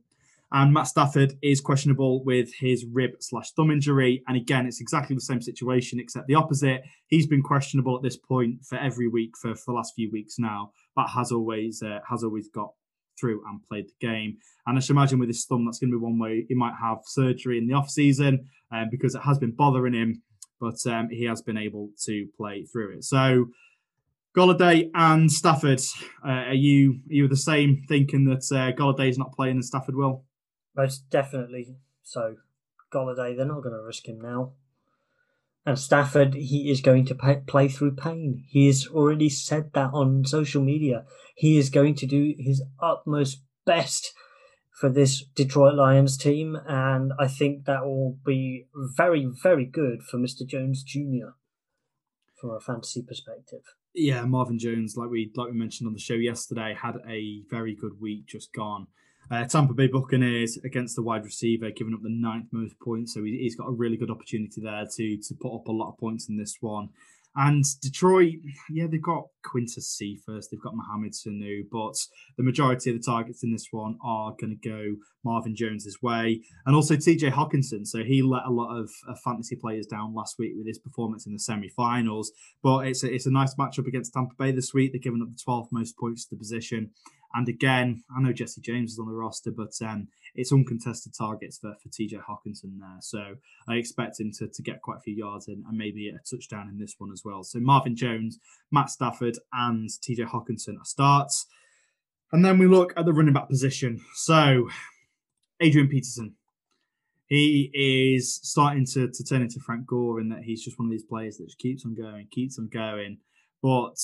And 0.51 0.73
Matt 0.73 0.87
Stafford 0.87 1.33
is 1.41 1.59
questionable 1.59 2.23
with 2.23 2.49
his 2.59 2.85
rib 2.85 3.11
slash 3.19 3.51
thumb 3.51 3.69
injury. 3.69 4.23
And 4.27 4.37
again, 4.37 4.65
it's 4.65 4.79
exactly 4.79 5.15
the 5.15 5.21
same 5.21 5.41
situation, 5.41 5.99
except 5.99 6.27
the 6.27 6.35
opposite. 6.35 6.83
He's 7.07 7.27
been 7.27 7.43
questionable 7.43 7.97
at 7.97 8.03
this 8.03 8.15
point 8.15 8.63
for 8.63 8.77
every 8.77 9.09
week 9.09 9.31
for, 9.37 9.55
for 9.55 9.71
the 9.71 9.73
last 9.73 9.93
few 9.95 10.09
weeks 10.09 10.39
now, 10.39 10.71
but 10.95 11.07
has 11.09 11.31
always 11.31 11.83
uh, 11.83 11.99
has 12.09 12.23
always 12.23 12.47
got 12.47 12.71
through 13.19 13.41
and 13.47 13.61
played 13.67 13.87
the 13.87 14.07
game. 14.07 14.37
And 14.65 14.77
I 14.77 14.81
should 14.81 14.95
imagine 14.95 15.19
with 15.19 15.29
his 15.29 15.45
thumb, 15.45 15.65
that's 15.65 15.79
going 15.79 15.91
to 15.91 15.97
be 15.97 16.03
one 16.03 16.19
way 16.19 16.45
he 16.47 16.55
might 16.55 16.75
have 16.81 16.99
surgery 17.03 17.57
in 17.57 17.67
the 17.67 17.73
off 17.73 17.89
season 17.89 18.47
um, 18.71 18.87
because 18.89 19.15
it 19.15 19.23
has 19.23 19.39
been 19.39 19.51
bothering 19.51 19.93
him, 19.93 20.21
but 20.61 20.77
um, 20.85 21.09
he 21.09 21.25
has 21.25 21.41
been 21.41 21.57
able 21.57 21.89
to 22.05 22.27
play 22.37 22.63
through 22.63 22.97
it. 22.97 23.03
So 23.03 23.47
Golladay 24.37 24.91
and 24.93 25.31
Stafford, 25.31 25.81
uh, 26.23 26.29
are 26.29 26.53
you 26.53 26.99
are 27.09 27.13
you 27.13 27.27
the 27.27 27.35
same 27.35 27.83
thinking 27.87 28.25
that 28.25 28.45
uh, 28.55 28.71
Golladay 28.79 29.09
is 29.09 29.17
not 29.17 29.33
playing 29.33 29.55
and 29.55 29.65
Stafford 29.65 29.95
will? 29.95 30.23
Most 30.77 31.09
definitely. 31.09 31.77
So, 32.03 32.35
Golladay, 32.93 33.35
they're 33.35 33.45
not 33.45 33.63
going 33.63 33.75
to 33.75 33.83
risk 33.83 34.07
him 34.07 34.21
now. 34.21 34.51
And 35.65 35.77
Stafford, 35.77 36.35
he 36.35 36.71
is 36.71 36.79
going 36.79 37.05
to 37.07 37.15
pay, 37.15 37.41
play 37.45 37.67
through 37.67 37.95
pain. 37.95 38.45
He 38.47 38.67
has 38.67 38.87
already 38.87 39.27
said 39.27 39.71
that 39.73 39.89
on 39.91 40.23
social 40.23 40.63
media. 40.63 41.03
He 41.35 41.57
is 41.57 41.69
going 41.69 41.95
to 41.95 42.05
do 42.05 42.35
his 42.37 42.63
utmost 42.79 43.41
best 43.65 44.13
for 44.71 44.89
this 44.89 45.25
Detroit 45.35 45.73
Lions 45.73 46.17
team, 46.17 46.55
and 46.67 47.11
I 47.19 47.27
think 47.27 47.65
that 47.65 47.83
will 47.83 48.19
be 48.23 48.67
very, 48.75 49.25
very 49.25 49.65
good 49.65 50.03
for 50.03 50.17
Mr. 50.17 50.45
Jones 50.45 50.83
Jr. 50.83 51.33
from 52.39 52.51
a 52.51 52.59
fantasy 52.59 53.01
perspective. 53.01 53.63
Yeah, 53.95 54.23
Marvin 54.25 54.59
Jones, 54.59 54.95
like 54.95 55.09
we 55.09 55.31
like 55.35 55.49
we 55.49 55.57
mentioned 55.57 55.87
on 55.87 55.93
the 55.93 55.99
show 55.99 56.13
yesterday, 56.13 56.77
had 56.79 56.97
a 57.09 57.41
very 57.49 57.75
good 57.75 57.99
week 57.99 58.27
just 58.27 58.53
gone. 58.53 58.87
Uh, 59.29 59.45
Tampa 59.45 59.73
Bay 59.73 59.87
Buccaneers 59.87 60.57
against 60.63 60.95
the 60.95 61.01
wide 61.01 61.25
receiver, 61.25 61.69
giving 61.69 61.93
up 61.93 62.01
the 62.01 62.09
ninth 62.09 62.47
most 62.51 62.79
points. 62.79 63.13
So 63.13 63.23
he, 63.23 63.43
has 63.43 63.55
got 63.55 63.67
a 63.67 63.71
really 63.71 63.97
good 63.97 64.09
opportunity 64.09 64.61
there 64.61 64.85
to 64.85 65.17
to 65.17 65.35
put 65.35 65.53
up 65.53 65.67
a 65.67 65.71
lot 65.71 65.89
of 65.89 65.97
points 65.97 66.29
in 66.29 66.37
this 66.37 66.57
one. 66.61 66.89
And 67.39 67.63
Detroit, 67.81 68.33
yeah, 68.71 68.87
they've 68.87 69.01
got 69.01 69.25
Quintez 69.45 69.83
Cephus, 69.83 70.47
they've 70.47 70.61
got 70.61 70.75
Mohamed 70.75 71.13
Sanu, 71.13 71.61
but 71.71 71.93
the 72.35 72.43
majority 72.43 72.89
of 72.89 72.97
the 72.97 73.03
targets 73.03 73.43
in 73.43 73.51
this 73.51 73.67
one 73.69 73.95
are 74.03 74.35
going 74.41 74.57
to 74.59 74.69
go 74.69 74.95
Marvin 75.23 75.55
Jones's 75.55 76.01
way, 76.01 76.41
and 76.65 76.75
also 76.75 76.95
TJ 76.95 77.31
Hockenson. 77.31 77.85
So 77.85 78.03
he 78.03 78.23
let 78.23 78.45
a 78.45 78.51
lot 78.51 78.75
of 78.75 78.89
fantasy 79.23 79.55
players 79.55 79.85
down 79.85 80.15
last 80.15 80.39
week 80.39 80.53
with 80.57 80.65
his 80.65 80.79
performance 80.79 81.27
in 81.27 81.33
the 81.33 81.39
semi-finals. 81.39 82.31
But 82.63 82.87
it's 82.87 83.03
a, 83.03 83.13
it's 83.13 83.27
a 83.27 83.31
nice 83.31 83.53
matchup 83.53 83.87
against 83.87 84.13
Tampa 84.13 84.33
Bay 84.39 84.51
this 84.51 84.73
week. 84.73 84.91
They're 84.91 84.99
giving 84.99 85.21
up 85.21 85.29
the 85.29 85.43
12th 85.47 85.67
most 85.71 85.95
points 85.95 86.25
to 86.25 86.35
the 86.35 86.39
position. 86.39 86.89
And 87.35 87.47
again, 87.47 88.03
I 88.15 88.21
know 88.21 88.33
Jesse 88.33 88.61
James 88.61 88.93
is 88.93 88.99
on 88.99 89.07
the 89.07 89.13
roster, 89.13 89.51
but 89.51 89.73
um, 89.85 90.07
it's 90.37 90.53
uncontested 90.53 91.13
targets 91.17 91.57
for, 91.57 91.75
for 91.81 91.89
TJ 91.89 92.21
Hockenson 92.23 92.79
there. 92.79 92.97
So 93.01 93.35
I 93.67 93.75
expect 93.75 94.19
him 94.19 94.31
to, 94.37 94.47
to 94.47 94.61
get 94.61 94.81
quite 94.81 94.97
a 94.97 95.01
few 95.01 95.15
yards 95.15 95.47
and, 95.47 95.65
and 95.67 95.77
maybe 95.77 96.09
a 96.09 96.19
touchdown 96.29 96.69
in 96.69 96.77
this 96.77 96.95
one 96.99 97.11
as 97.11 97.23
well. 97.25 97.43
So 97.43 97.59
Marvin 97.59 97.95
Jones, 97.95 98.39
Matt 98.71 98.91
Stafford, 98.91 99.37
and 99.51 99.89
TJ 99.89 100.27
Hockenson 100.27 100.79
are 100.79 100.85
starts. 100.85 101.47
And 102.31 102.45
then 102.45 102.59
we 102.59 102.67
look 102.67 102.93
at 102.95 103.05
the 103.05 103.13
running 103.13 103.33
back 103.33 103.49
position. 103.49 103.99
So 104.13 104.69
Adrian 105.59 105.87
Peterson. 105.87 106.35
he 107.25 107.71
is 107.73 108.39
starting 108.43 108.85
to, 108.93 109.09
to 109.09 109.23
turn 109.23 109.41
into 109.41 109.59
Frank 109.59 109.87
Gore 109.87 110.19
in 110.19 110.29
that 110.29 110.43
he's 110.43 110.63
just 110.63 110.77
one 110.77 110.87
of 110.87 110.91
these 110.91 111.03
players 111.03 111.37
that 111.37 111.45
just 111.45 111.57
keeps 111.57 111.83
on 111.83 111.95
going, 111.95 112.27
keeps 112.31 112.59
on 112.59 112.67
going. 112.67 113.17
But 113.63 113.97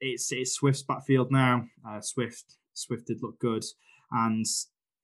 it's 0.00 0.32
it's 0.32 0.54
Swift's 0.54 0.82
backfield 0.82 1.30
now. 1.30 1.66
Uh, 1.88 2.00
Swift 2.00 2.56
Swift 2.72 3.06
did 3.06 3.22
look 3.22 3.38
good, 3.38 3.64
and 4.10 4.44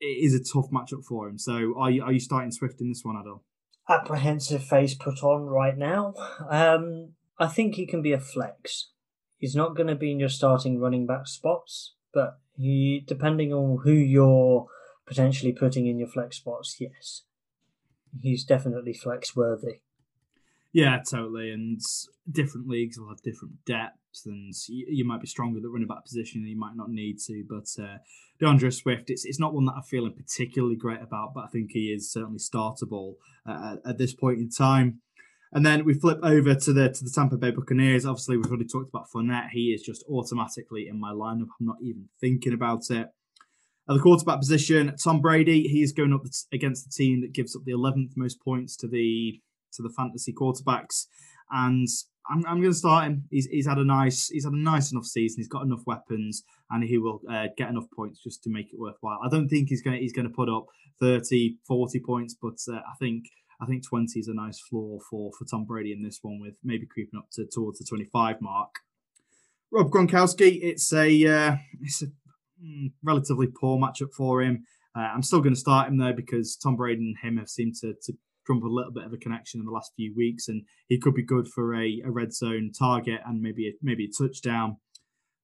it 0.01 0.25
is 0.25 0.35
a 0.35 0.43
tough 0.43 0.71
matchup 0.71 1.05
for 1.05 1.29
him. 1.29 1.39
So 1.39 1.75
are 1.79 1.91
you 1.91 2.03
are 2.03 2.13
you 2.13 2.21
starting 2.21 2.51
Swift 2.51 2.81
in 2.81 2.89
this 2.89 3.05
one, 3.05 3.17
Adil? 3.17 3.41
Apprehensive 3.89 4.65
face 4.65 4.95
put 4.95 5.23
on 5.23 5.47
right 5.47 5.77
now. 5.77 6.15
Um, 6.49 7.11
I 7.39 7.49
think 7.49 7.75
he 7.75 7.87
can 7.87 8.03
be 8.03 8.13
a 8.13 8.21
flex. 8.21 8.91
He's 9.39 9.57
not 9.57 9.75
going 9.75 9.89
to 9.89 9.95
be 9.95 10.13
in 10.13 10.21
your 10.21 10.29
starting 10.29 10.79
running 10.79 11.07
back 11.07 11.27
spots, 11.27 11.95
but 12.13 12.39
he 12.57 13.03
depending 13.07 13.53
on 13.53 13.81
who 13.85 13.93
you're 13.93 14.67
potentially 15.07 15.53
putting 15.53 15.87
in 15.87 15.99
your 15.99 16.09
flex 16.09 16.37
spots, 16.37 16.77
yes, 16.79 17.23
he's 18.21 18.45
definitely 18.45 18.93
flex 18.93 19.35
worthy. 19.35 19.81
Yeah, 20.73 20.99
totally. 20.99 21.51
And 21.51 21.81
different 22.31 22.69
leagues 22.69 22.99
will 22.99 23.09
have 23.09 23.23
different 23.23 23.65
depths, 23.65 23.99
and 24.27 24.55
you, 24.69 24.87
you 24.89 25.05
might 25.05 25.21
be 25.21 25.27
stronger 25.27 25.59
at 25.59 25.63
the 25.63 25.69
running 25.69 25.89
back 25.89 26.05
position, 26.05 26.41
and 26.41 26.51
you 26.51 26.59
might 26.59 26.77
not 26.77 26.91
need 26.91 27.19
to. 27.27 27.45
But 27.49 27.83
uh, 27.83 27.99
D'Andre 28.39 28.71
Swift, 28.71 29.11
it's 29.11 29.25
it's 29.25 29.41
not 29.41 29.55
one 29.55 29.67
that 29.67 29.75
I'm 29.77 29.83
feeling 29.83 30.13
particularly 30.13 30.77
great 30.77 31.03
about, 31.03 31.35
but 31.35 31.45
I 31.45 31.49
think 31.49 31.71
he 31.73 31.93
is 31.93 32.13
certainly 32.13 32.39
startable 32.39 33.15
uh, 33.47 33.77
at 33.87 33.99
this 33.99 34.15
point 34.15 34.39
in 34.39 34.51
time. 34.51 35.01
And 35.53 35.67
then 35.67 35.85
we 35.85 35.95
flip 35.95 36.21
over 36.23 36.55
to 36.55 36.73
the 36.73 36.91
to 36.91 37.05
the 37.05 37.11
Tampa 37.11 37.37
Bay 37.37 37.51
Buccaneers. 37.51 38.07
Obviously, 38.07 38.37
we've 38.37 38.47
already 38.47 38.67
talked 38.67 38.89
about 38.89 39.09
Fournette. 39.15 39.51
He 39.51 39.73
is 39.73 39.83
just 39.83 40.05
automatically 40.09 40.87
in 40.89 40.99
my 40.99 41.11
lineup. 41.11 41.49
I'm 41.61 41.67
not 41.67 41.83
even 41.83 42.09
thinking 42.21 42.53
about 42.53 42.91
it. 42.91 43.09
At 43.89 43.95
the 43.95 44.01
quarterback 44.01 44.39
position, 44.39 44.95
Tom 45.03 45.21
Brady. 45.21 45.63
He's 45.63 45.93
going 45.93 46.13
up 46.13 46.23
against 46.53 46.85
the 46.85 46.93
team 46.93 47.23
that 47.23 47.33
gives 47.33 47.57
up 47.57 47.65
the 47.65 47.73
11th 47.73 48.13
most 48.17 48.41
points 48.41 48.77
to 48.77 48.87
the 48.87 49.41
to 49.73 49.83
the 49.83 49.91
fantasy 49.91 50.33
quarterbacks, 50.33 51.07
and 51.51 51.89
I'm, 52.31 52.45
I'm 52.47 52.61
going 52.61 52.73
to 52.73 52.79
start 52.79 53.07
him. 53.07 53.25
He's, 53.31 53.47
he's 53.47 53.67
had 53.67 53.79
a 53.79 53.85
nice 53.85 54.29
he's 54.29 54.45
had 54.45 54.53
a 54.53 54.59
nice 54.59 54.93
enough 54.93 55.05
season. 55.05 55.41
He's 55.41 55.49
got 55.49 55.65
enough 55.65 55.83
weapons, 55.87 56.45
and 56.71 56.85
he 56.85 56.99
will 56.99 57.21
uh, 57.31 57.47
get 57.57 57.71
enough 57.71 57.91
points 57.95 58.23
just 58.23 58.43
to 58.45 58.51
make 58.51 58.73
it 58.73 58.79
worthwhile. 58.79 59.19
I 59.25 59.29
don't 59.29 59.49
think 59.49 59.69
he's 59.69 59.83
going 59.83 59.97
to, 59.97 60.03
he's 60.03 60.13
going 60.13 60.29
to 60.29 60.35
put 60.35 60.49
up 60.49 60.67
30, 61.01 61.57
40 61.67 62.01
points, 62.01 62.37
but 62.41 62.59
uh, 62.73 62.77
I 62.77 62.95
think 62.99 63.25
I 63.61 63.67
think 63.67 63.87
20 63.87 64.19
is 64.19 64.29
a 64.29 64.35
nice 64.35 64.61
floor 64.61 65.01
for 65.11 65.31
for 65.39 65.45
Tom 65.45 65.65
Brady 65.65 65.93
in 65.93 66.03
this 66.03 66.21
one, 66.23 66.41
with 66.41 66.59
maybe 66.63 66.87
creeping 66.87 67.19
up 67.19 67.29
to 67.33 67.47
towards 67.47 67.79
the 67.79 67.85
25 67.85 68.41
mark. 68.41 68.71
Rob 69.73 69.91
Gronkowski, 69.91 70.61
it's 70.63 70.93
a 70.93 71.27
uh, 71.27 71.57
it's 71.81 72.03
a 72.03 72.07
mm, 72.63 72.93
relatively 73.03 73.49
poor 73.49 73.79
matchup 73.79 74.13
for 74.17 74.43
him. 74.43 74.65
Uh, 74.97 75.03
I'm 75.15 75.23
still 75.23 75.41
going 75.41 75.55
to 75.55 75.61
start 75.61 75.89
him 75.89 75.99
though 75.99 76.13
because 76.13 76.57
Tom 76.57 76.77
Brady 76.77 77.01
and 77.01 77.17
him 77.23 77.37
have 77.39 77.49
seemed 77.49 77.77
to, 77.77 77.95
to 78.05 78.13
a 78.49 78.53
little 78.53 78.93
bit 78.93 79.05
of 79.05 79.13
a 79.13 79.19
connection 79.19 79.61
in 79.61 79.67
the 79.67 79.73
last 79.73 79.93
few 79.97 80.15
weeks, 80.17 80.49
and 80.49 80.63
he 80.89 80.99
could 80.99 81.15
be 81.15 81.23
good 81.23 81.49
for 81.49 81.75
a, 81.75 82.03
a 82.05 82.11
red 82.11 82.33
zone 82.35 82.73
target 82.77 83.21
and 83.27 83.41
maybe 83.41 83.69
a, 83.69 83.73
maybe 83.83 84.07
a 84.07 84.23
touchdown. 84.23 84.77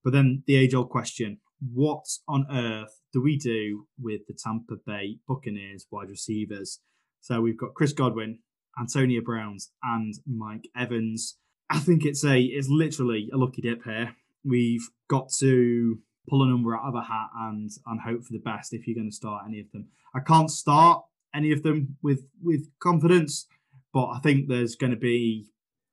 But 0.03 0.13
then 0.13 0.43
the 0.47 0.57
age 0.57 0.75
old 0.75 0.91
question: 0.91 1.39
What 1.73 2.05
on 2.29 2.47
earth 2.51 3.01
do 3.13 3.23
we 3.23 3.37
do 3.37 3.87
with 4.01 4.23
the 4.27 4.35
Tampa 4.35 4.77
Bay 4.87 5.19
Buccaneers 5.29 5.87
wide 5.91 6.11
receivers? 6.11 6.81
So 7.21 7.41
we've 7.41 7.59
got 7.59 7.75
Chris 7.75 7.93
Godwin, 7.93 8.39
Antonio 8.79 9.21
Browns, 9.21 9.71
and 9.83 10.15
Mike 10.27 10.69
Evans. 10.77 11.39
I 11.71 11.79
think 11.79 12.05
it's 12.05 12.25
a 12.25 12.41
it's 12.41 12.69
literally 12.69 13.29
a 13.33 13.37
lucky 13.37 13.63
dip 13.63 13.85
here. 13.85 14.15
We've 14.45 14.89
got 15.09 15.31
to 15.39 15.99
pull 16.29 16.43
a 16.43 16.49
number 16.49 16.77
out 16.77 16.89
of 16.89 16.95
a 16.95 17.03
hat 17.03 17.29
and 17.37 17.71
and 17.87 18.01
hope 18.01 18.25
for 18.25 18.33
the 18.33 18.39
best 18.39 18.73
if 18.73 18.87
you're 18.87 18.97
going 18.97 19.11
to 19.11 19.17
start 19.17 19.45
any 19.49 19.61
of 19.61 19.71
them. 19.73 19.89
I 20.15 20.21
can't 20.21 20.51
start 20.51 21.03
any 21.37 21.53
of 21.53 21.63
them 21.63 21.97
with 22.03 22.21
with 22.43 22.63
confidence, 22.81 23.47
but 23.93 24.07
I 24.07 24.19
think 24.21 24.49
there's 24.49 24.75
going 24.75 24.93
to 24.93 24.99
be 24.99 25.47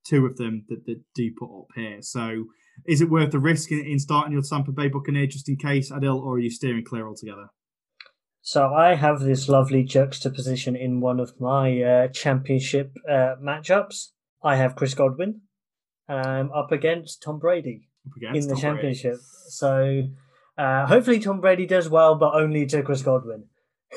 two 0.06 0.26
of 0.26 0.38
them 0.38 0.66
that, 0.70 0.86
that 0.86 1.02
do 1.16 1.32
put 1.38 1.60
up 1.60 1.68
here. 1.76 2.02
So 2.02 2.46
is 2.86 3.02
it 3.02 3.10
worth 3.10 3.32
the 3.32 3.40
risk 3.40 3.72
in, 3.72 3.86
in 3.86 4.00
starting 4.00 4.34
your 4.34 4.42
Tampa 4.42 4.72
Bay 4.72 4.88
Buccaneer 4.88 5.28
just 5.28 5.48
in 5.48 5.58
case, 5.58 5.92
Adil, 5.92 6.22
or 6.22 6.36
are 6.36 6.40
you 6.40 6.50
steering 6.50 6.84
clear 6.84 7.08
altogether? 7.08 7.48
So 8.42 8.74
I 8.74 8.96
have 8.96 9.22
this 9.22 9.48
lovely 9.48 9.84
juxtaposition 9.84 10.76
in 10.76 11.00
one 11.00 11.20
of 11.20 11.40
my 11.40 11.82
uh, 11.82 12.08
championship 12.10 12.92
uh, 13.10 13.36
matchups. 13.42 14.10
I 14.44 14.58
have 14.58 14.76
Chris 14.76 14.94
Godwin, 14.94 15.42
and 16.10 16.28
I'm 16.28 16.52
up 16.52 16.72
against 16.72 17.24
Tom 17.24 17.40
Brady 17.40 17.88
against 18.18 18.42
in 18.42 18.48
the 18.50 18.56
Tom 18.56 18.62
championship. 18.62 19.14
Brady. 19.14 19.24
So 19.48 20.04
uh, 20.58 20.86
hopefully 20.88 21.20
Tom 21.20 21.40
Brady 21.40 21.66
does 21.66 21.88
well, 21.90 22.16
but 22.16 22.36
only 22.36 22.66
to 22.66 22.84
Chris 22.84 23.02
Godwin. 23.02 23.46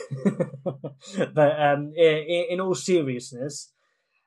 but 1.34 1.60
um, 1.60 1.92
in, 1.96 2.46
in, 2.50 2.60
all 2.60 2.74
seriousness, 2.74 3.72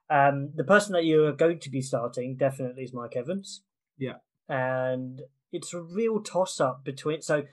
um, 0.10 0.51
the 0.55 0.63
person 0.63 0.93
that 0.93 1.05
you 1.05 1.25
are 1.25 1.34
going 1.34 1.60
to 1.60 1.69
be 1.69 1.82
starting 1.82 2.36
definitely 2.36 2.84
is 2.84 2.93
Mike 2.93 3.15
Evans. 3.15 3.63
Yeah. 3.97 4.17
And 4.47 5.21
it's 5.51 5.73
a 5.73 5.82
real 5.82 6.21
toss 6.21 6.60
up 6.60 6.84
between. 6.84 7.21
So 7.21 7.43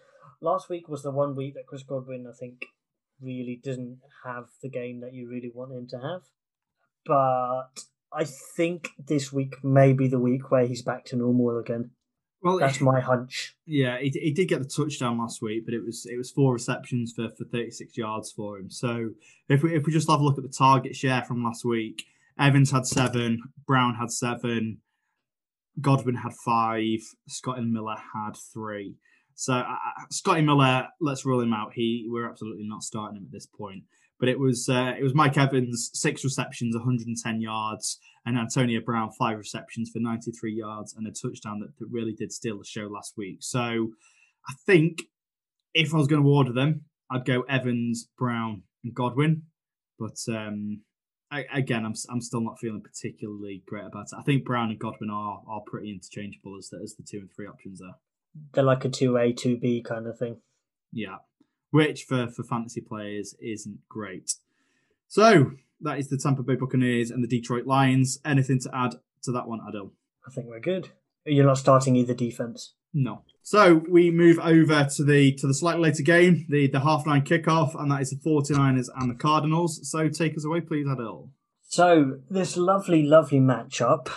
last 0.41 0.69
week 0.69 0.89
was 0.89 1.03
the 1.03 1.11
one 1.11 1.35
week 1.35 1.55
that 1.55 1.67
Chris 1.67 1.83
Godwin, 1.83 2.27
I 2.29 2.37
think, 2.39 2.65
really 3.21 3.61
didn't 3.63 4.01
have 4.25 4.47
the 4.63 4.69
game 4.69 5.01
that 5.01 5.15
you 5.15 5.29
really 5.29 5.51
want 5.55 5.73
him 5.73 5.87
to 5.89 5.99
have. 5.99 6.23
But 7.05 7.85
I 8.13 8.25
think 8.25 8.91
this 8.99 9.33
week 9.33 9.63
may 9.63 9.93
be 9.93 10.09
the 10.09 10.19
week 10.19 10.51
where 10.51 10.67
he's 10.67 10.83
back 10.83 11.05
to 11.07 11.17
normal 11.17 11.59
again. 11.59 11.91
Well, 12.47 12.59
that's 12.59 12.81
my 12.81 13.01
hunch. 13.01 13.57
Yeah, 13.67 13.99
he, 13.99 14.09
he 14.11 14.31
did 14.31 14.47
get 14.47 14.61
the 14.61 14.69
touchdown 14.69 15.19
last 15.19 15.43
week, 15.43 15.65
but 15.65 15.75
it 15.75 15.85
was 15.85 16.07
it 16.07 16.17
was 16.17 16.31
four 16.31 16.53
receptions 16.53 17.13
for, 17.13 17.29
for 17.37 17.45
36 17.45 17.99
yards 17.99 18.31
for 18.31 18.57
him. 18.57 18.71
So 18.71 19.11
if 19.49 19.65
we 19.65 19.75
if 19.75 19.85
we 19.85 19.93
just 19.93 20.09
have 20.09 20.21
a 20.21 20.23
look 20.23 20.39
at 20.39 20.45
the 20.45 20.57
target 20.57 20.95
share 20.95 21.25
from 21.25 21.43
last 21.43 21.65
week, 21.65 22.05
Evans 22.39 22.71
had 22.71 22.87
seven, 22.87 23.43
Brown 23.67 23.97
had 23.97 24.13
seven, 24.13 24.79
Godwin 25.81 26.15
had 26.15 26.35
five, 26.45 27.01
Scotty 27.27 27.63
Miller 27.63 27.97
had 28.15 28.37
three. 28.53 28.95
So 29.35 29.55
uh, 29.55 29.77
Scotty 30.13 30.43
Miller, 30.43 30.87
let's 31.01 31.27
rule 31.27 31.41
him 31.41 31.53
out. 31.53 31.73
He 31.75 32.07
we're 32.09 32.31
absolutely 32.31 32.69
not 32.69 32.85
starting 32.85 33.17
him 33.17 33.25
at 33.25 33.33
this 33.33 33.47
point. 33.47 33.83
But 34.19 34.29
it 34.29 34.39
was 34.39 34.69
uh, 34.69 34.95
it 34.99 35.03
was 35.03 35.15
Mike 35.15 35.37
Evans, 35.37 35.91
six 35.93 36.25
receptions, 36.25 36.75
110 36.75 37.41
yards, 37.41 37.99
and 38.25 38.39
Antonio 38.39 38.81
Brown, 38.81 39.11
five 39.13 39.39
receptions 39.39 39.91
for 39.91 40.01
93 40.01 40.53
yards 40.53 40.95
and 40.95 41.07
a 41.07 41.11
touchdown 41.11 41.61
that, 41.61 41.79
that 41.79 41.87
really 41.91 42.13
did 42.13 42.33
steal 42.33 42.59
the 42.59 42.65
show 42.65 42.89
last 42.91 43.15
week. 43.17 43.39
So 43.41 43.91
I 44.49 44.55
think 44.67 45.03
if 45.75 45.95
I 45.95 45.99
was 45.99 46.09
going 46.09 46.23
to 46.23 46.29
order 46.29 46.53
them, 46.53 46.87
I'd 47.11 47.25
go 47.25 47.43
Evans, 47.43 48.09
Brown, 48.19 48.63
and 48.83 48.95
Godwin. 48.95 49.43
But 49.99 50.19
um, 50.29 50.81
I, 51.31 51.45
again, 51.53 51.85
I'm 51.85 51.95
I'm 52.11 52.21
still 52.21 52.41
not 52.41 52.59
feeling 52.59 52.83
particularly 52.83 53.63
great 53.67 53.85
about 53.85 54.07
it. 54.13 54.17
I 54.19 54.23
think 54.23 54.45
Brown 54.45 54.71
and 54.71 54.79
Godwin 54.79 55.11
are 55.11 55.43
are 55.47 55.63
pretty 55.67 55.93
interchangeable 55.93 56.57
as 56.59 56.69
the, 56.71 56.81
as 56.83 56.95
the 56.97 57.05
two 57.09 57.19
and 57.19 57.31
three 57.35 57.47
options 57.47 57.81
there. 57.81 57.97
They're 58.53 58.65
like 58.65 58.85
a 58.85 58.89
two 58.89 59.17
A, 59.17 59.33
two 59.33 59.57
B 59.59 59.83
kind 59.83 60.07
of 60.07 60.19
thing. 60.19 60.39
Yeah 60.93 61.17
which 61.71 62.05
for, 62.05 62.29
for 62.29 62.43
fantasy 62.43 62.81
players 62.81 63.35
isn't 63.41 63.81
great. 63.89 64.35
So 65.09 65.53
that 65.81 65.99
is 65.99 66.09
the 66.09 66.19
Tampa 66.19 66.43
Bay 66.43 66.57
Buccaneers 66.57 67.11
and 67.11 67.23
the 67.23 67.29
Detroit 67.29 67.67
Lions. 67.67 68.19
Anything 68.25 68.61
to 68.61 68.71
add 68.75 68.95
to 69.23 69.33
that 69.33 69.47
one, 69.49 69.61
Adil? 69.61 69.91
I 70.27 70.31
think 70.31 70.49
we're 70.49 70.61
good. 70.61 70.91
You're 71.25 71.47
not 71.47 71.59
starting 71.59 71.97
either 71.97 72.15
defense. 72.15 72.75
No. 72.95 73.23
So 73.43 73.83
we 73.89 74.11
move 74.11 74.39
over 74.39 74.89
to 74.97 75.05
the 75.05 75.33
to 75.35 75.47
the 75.47 75.55
slightly 75.55 75.83
later 75.83 76.03
game, 76.03 76.47
the 76.49 76.67
the 76.67 76.81
half 76.81 77.07
nine 77.07 77.23
kickoff, 77.23 77.81
and 77.81 77.91
that 77.91 78.01
is 78.01 78.11
the 78.11 78.17
49ers 78.17 78.89
and 78.97 79.11
the 79.11 79.15
Cardinals. 79.15 79.89
So 79.89 80.09
take 80.09 80.37
us 80.37 80.45
away, 80.45 80.63
please, 80.63 80.87
Adil. 80.87 81.29
So 81.63 82.21
this 82.31 82.57
lovely, 82.57 83.03
lovely 83.03 83.41
matchup. 83.41 84.09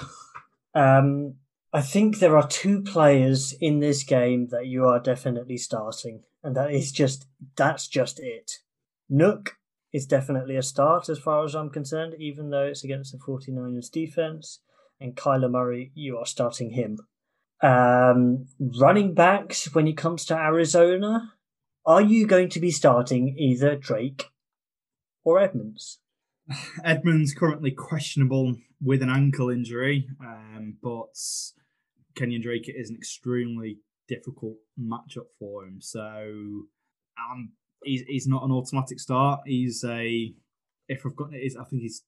Um, 0.74 1.36
I 1.74 1.82
think 1.82 2.20
there 2.20 2.38
are 2.38 2.48
two 2.48 2.82
players 2.82 3.54
in 3.60 3.80
this 3.80 4.04
game 4.04 4.48
that 4.48 4.68
you 4.68 4.86
are 4.86 5.00
definitely 5.00 5.58
starting 5.58 6.24
and 6.44 6.56
that 6.56 6.72
is 6.72 6.92
just 6.92 7.28
that's 7.56 7.88
just 7.88 8.20
it. 8.20 8.52
Nuk 9.12 9.50
is 9.92 10.06
definitely 10.06 10.56
a 10.56 10.62
start 10.62 11.10
as 11.10 11.20
far 11.20 11.44
as 11.44 11.56
I'm 11.56 11.70
concerned, 11.70 12.16
even 12.20 12.50
though 12.50 12.66
it's 12.66 12.84
against 12.84 13.12
the 13.12 13.18
49ers 13.18 13.92
defense. 13.92 14.60
And 15.00 15.16
Kyler 15.16 15.50
Murray, 15.50 15.92
you 15.96 16.18
are 16.18 16.26
starting 16.26 16.72
him. 16.72 17.00
Um, 17.62 18.48
running 18.60 19.14
backs, 19.14 19.74
when 19.74 19.88
it 19.88 19.98
comes 19.98 20.26
to 20.26 20.36
Arizona, 20.36 21.34
are 21.86 22.02
you 22.02 22.28
going 22.28 22.50
to 22.50 22.60
be 22.60 22.72
starting 22.72 23.36
either 23.38 23.76
Drake 23.76 24.26
or 25.24 25.40
Edmonds? 25.40 26.00
Edmonds 26.84 27.34
currently 27.34 27.72
questionable 27.72 28.58
with 28.82 29.02
an 29.02 29.10
ankle 29.10 29.50
injury, 29.50 30.08
um, 30.22 30.78
but 30.82 31.16
Kenyan 32.16 32.42
Drake 32.42 32.70
is 32.74 32.90
an 32.90 32.96
extremely 32.96 33.80
difficult 34.10 34.58
matchup 34.80 35.28
for 35.38 35.64
him. 35.64 35.78
So 35.80 36.02
um, 36.02 37.54
he's 37.84 38.02
he's 38.08 38.28
not 38.28 38.44
an 38.44 38.52
automatic 38.52 39.00
start. 39.00 39.42
He's 39.46 39.84
a 39.88 40.34
if 40.88 41.06
I've 41.06 41.16
got 41.16 41.34
it, 41.34 41.54
I 41.60 41.64
think 41.66 41.84
he's. 41.84 42.04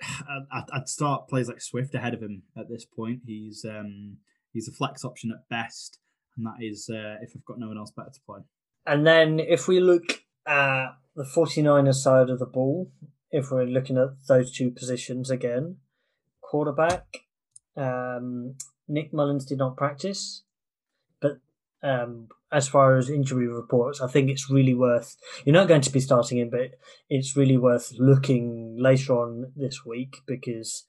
I'd, 0.02 0.64
I'd 0.72 0.88
start 0.88 1.28
plays 1.28 1.48
like 1.48 1.60
Swift 1.60 1.94
ahead 1.94 2.14
of 2.14 2.22
him 2.22 2.44
at 2.56 2.68
this 2.68 2.84
point. 2.84 3.20
He's 3.26 3.64
um 3.68 4.18
he's 4.52 4.68
a 4.68 4.72
flex 4.72 5.04
option 5.04 5.32
at 5.32 5.48
best, 5.48 5.98
and 6.36 6.46
that 6.46 6.64
is 6.64 6.88
uh, 6.88 7.16
if 7.20 7.32
I've 7.36 7.44
got 7.44 7.58
no 7.58 7.68
one 7.68 7.78
else 7.78 7.90
better 7.90 8.10
to 8.10 8.20
play. 8.24 8.40
And 8.86 9.06
then 9.06 9.40
if 9.40 9.68
we 9.68 9.80
look 9.80 10.22
at 10.46 10.92
the 11.14 11.24
49ers 11.24 11.96
side 11.96 12.30
of 12.30 12.38
the 12.38 12.46
ball, 12.46 12.90
if 13.30 13.50
we're 13.50 13.64
looking 13.64 13.98
at 13.98 14.26
those 14.28 14.50
two 14.50 14.70
positions 14.70 15.30
again, 15.30 15.76
quarterback, 16.40 17.04
um, 17.76 18.54
Nick 18.86 19.12
Mullens 19.12 19.44
did 19.44 19.58
not 19.58 19.76
practice, 19.76 20.44
um, 21.82 22.28
as 22.50 22.68
far 22.68 22.96
as 22.96 23.10
injury 23.10 23.46
reports, 23.46 24.00
I 24.00 24.08
think 24.08 24.30
it's 24.30 24.50
really 24.50 24.74
worth. 24.74 25.16
You're 25.44 25.54
not 25.54 25.68
going 25.68 25.82
to 25.82 25.92
be 25.92 26.00
starting 26.00 26.38
him, 26.38 26.50
but 26.50 26.78
it's 27.08 27.36
really 27.36 27.56
worth 27.56 27.92
looking 27.98 28.76
later 28.78 29.12
on 29.14 29.52
this 29.56 29.84
week 29.84 30.18
because 30.26 30.86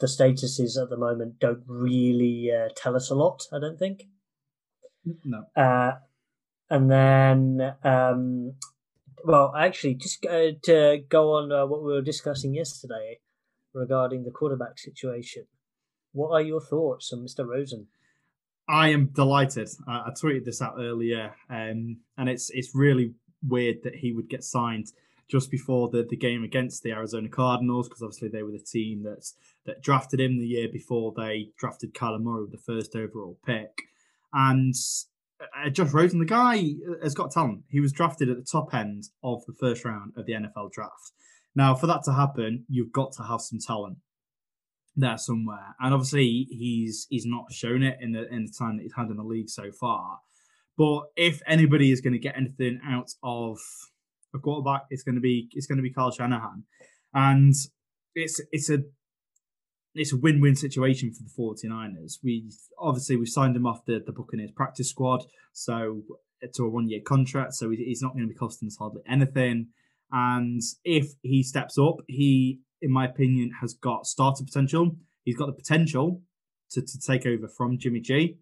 the 0.00 0.06
statuses 0.06 0.80
at 0.80 0.90
the 0.90 0.96
moment 0.96 1.38
don't 1.38 1.62
really 1.66 2.50
uh, 2.50 2.68
tell 2.76 2.96
us 2.96 3.10
a 3.10 3.14
lot. 3.14 3.46
I 3.52 3.58
don't 3.58 3.78
think. 3.78 4.04
No. 5.24 5.44
Uh, 5.56 5.92
and 6.70 6.90
then, 6.90 7.74
um, 7.84 8.54
well, 9.24 9.54
actually, 9.56 9.94
just 9.94 10.24
uh, 10.26 10.52
to 10.64 11.02
go 11.08 11.32
on 11.32 11.52
uh, 11.52 11.66
what 11.66 11.82
we 11.82 11.92
were 11.92 12.02
discussing 12.02 12.54
yesterday 12.54 13.18
regarding 13.74 14.24
the 14.24 14.30
quarterback 14.30 14.78
situation. 14.78 15.46
What 16.12 16.30
are 16.30 16.42
your 16.42 16.60
thoughts 16.60 17.12
on 17.12 17.20
Mr. 17.20 17.46
Rosen? 17.46 17.88
I 18.72 18.88
am 18.88 19.10
delighted. 19.12 19.68
I, 19.86 20.06
I 20.06 20.10
tweeted 20.10 20.46
this 20.46 20.62
out 20.62 20.76
earlier, 20.78 21.34
um, 21.50 21.98
and 22.16 22.28
it's 22.28 22.48
it's 22.50 22.74
really 22.74 23.12
weird 23.46 23.82
that 23.84 23.96
he 23.96 24.12
would 24.12 24.30
get 24.30 24.42
signed 24.42 24.92
just 25.28 25.50
before 25.50 25.90
the, 25.90 26.06
the 26.08 26.16
game 26.16 26.42
against 26.42 26.82
the 26.82 26.92
Arizona 26.92 27.28
Cardinals, 27.28 27.88
because 27.88 28.02
obviously 28.02 28.28
they 28.28 28.42
were 28.42 28.52
the 28.52 28.58
team 28.58 29.02
that's 29.02 29.34
that 29.66 29.82
drafted 29.82 30.20
him 30.20 30.38
the 30.38 30.46
year 30.46 30.68
before 30.72 31.12
they 31.14 31.50
drafted 31.58 31.92
Kyler 31.92 32.20
Murray 32.20 32.42
with 32.42 32.52
the 32.52 32.58
first 32.58 32.96
overall 32.96 33.38
pick. 33.44 33.82
And 34.32 34.74
uh, 35.38 35.68
Josh 35.68 35.92
Rosen, 35.92 36.18
the 36.18 36.24
guy 36.24 36.72
has 37.02 37.14
got 37.14 37.30
talent. 37.30 37.64
He 37.68 37.80
was 37.80 37.92
drafted 37.92 38.30
at 38.30 38.38
the 38.38 38.46
top 38.50 38.72
end 38.72 39.04
of 39.22 39.44
the 39.46 39.54
first 39.60 39.84
round 39.84 40.14
of 40.16 40.24
the 40.24 40.32
NFL 40.32 40.72
draft. 40.72 41.12
Now, 41.54 41.74
for 41.74 41.86
that 41.88 42.04
to 42.04 42.14
happen, 42.14 42.64
you've 42.70 42.92
got 42.92 43.12
to 43.12 43.22
have 43.24 43.42
some 43.42 43.58
talent 43.58 43.98
there 44.96 45.18
somewhere. 45.18 45.74
And 45.80 45.94
obviously, 45.94 46.46
he's 46.50 47.06
he's 47.10 47.26
not 47.26 47.52
shown 47.52 47.82
it 47.82 47.98
in 48.00 48.12
the 48.12 48.28
in 48.32 48.46
the 48.46 48.52
time 48.56 48.76
that 48.76 48.82
he's 48.82 48.94
had 48.96 49.08
in 49.08 49.16
the 49.16 49.22
league 49.22 49.48
so 49.48 49.70
far. 49.72 50.20
But 50.76 51.04
if 51.16 51.40
anybody 51.46 51.92
is 51.92 52.00
going 52.00 52.14
to 52.14 52.18
get 52.18 52.36
anything 52.36 52.80
out 52.84 53.10
of 53.22 53.58
a 54.34 54.38
quarterback, 54.38 54.82
it's 54.90 55.02
going 55.02 55.16
to 55.16 55.20
be 55.20 55.48
it's 55.52 55.66
going 55.66 55.78
to 55.78 55.82
be 55.82 55.92
Kyle 55.92 56.10
Shanahan, 56.10 56.64
and 57.14 57.54
it's 58.14 58.40
it's 58.50 58.70
a 58.70 58.78
it's 59.94 60.12
a 60.12 60.16
win-win 60.16 60.56
situation 60.56 61.12
for 61.12 61.22
the 61.22 61.68
49ers. 61.68 62.18
We 62.22 62.50
obviously 62.78 63.16
we 63.16 63.26
signed 63.26 63.54
him 63.56 63.66
off 63.66 63.84
the, 63.84 64.02
the 64.04 64.12
Buccaneers 64.12 64.50
practice 64.52 64.88
squad, 64.88 65.24
so 65.52 66.02
to 66.54 66.64
a 66.64 66.68
one-year 66.68 67.00
contract, 67.06 67.54
so 67.54 67.70
he's 67.70 68.02
not 68.02 68.14
going 68.14 68.24
to 68.24 68.32
be 68.32 68.34
costing 68.34 68.66
us 68.66 68.76
hardly 68.78 69.02
anything. 69.06 69.68
And 70.10 70.60
if 70.84 71.12
he 71.22 71.42
steps 71.42 71.78
up, 71.78 71.96
he 72.08 72.60
in 72.82 72.90
my 72.90 73.06
opinion, 73.06 73.52
has 73.60 73.74
got 73.74 74.06
starter 74.06 74.44
potential. 74.44 74.96
He's 75.24 75.36
got 75.36 75.46
the 75.46 75.52
potential 75.52 76.20
to, 76.72 76.82
to 76.82 77.00
take 77.00 77.26
over 77.26 77.48
from 77.48 77.78
Jimmy 77.78 78.00
G. 78.00 78.36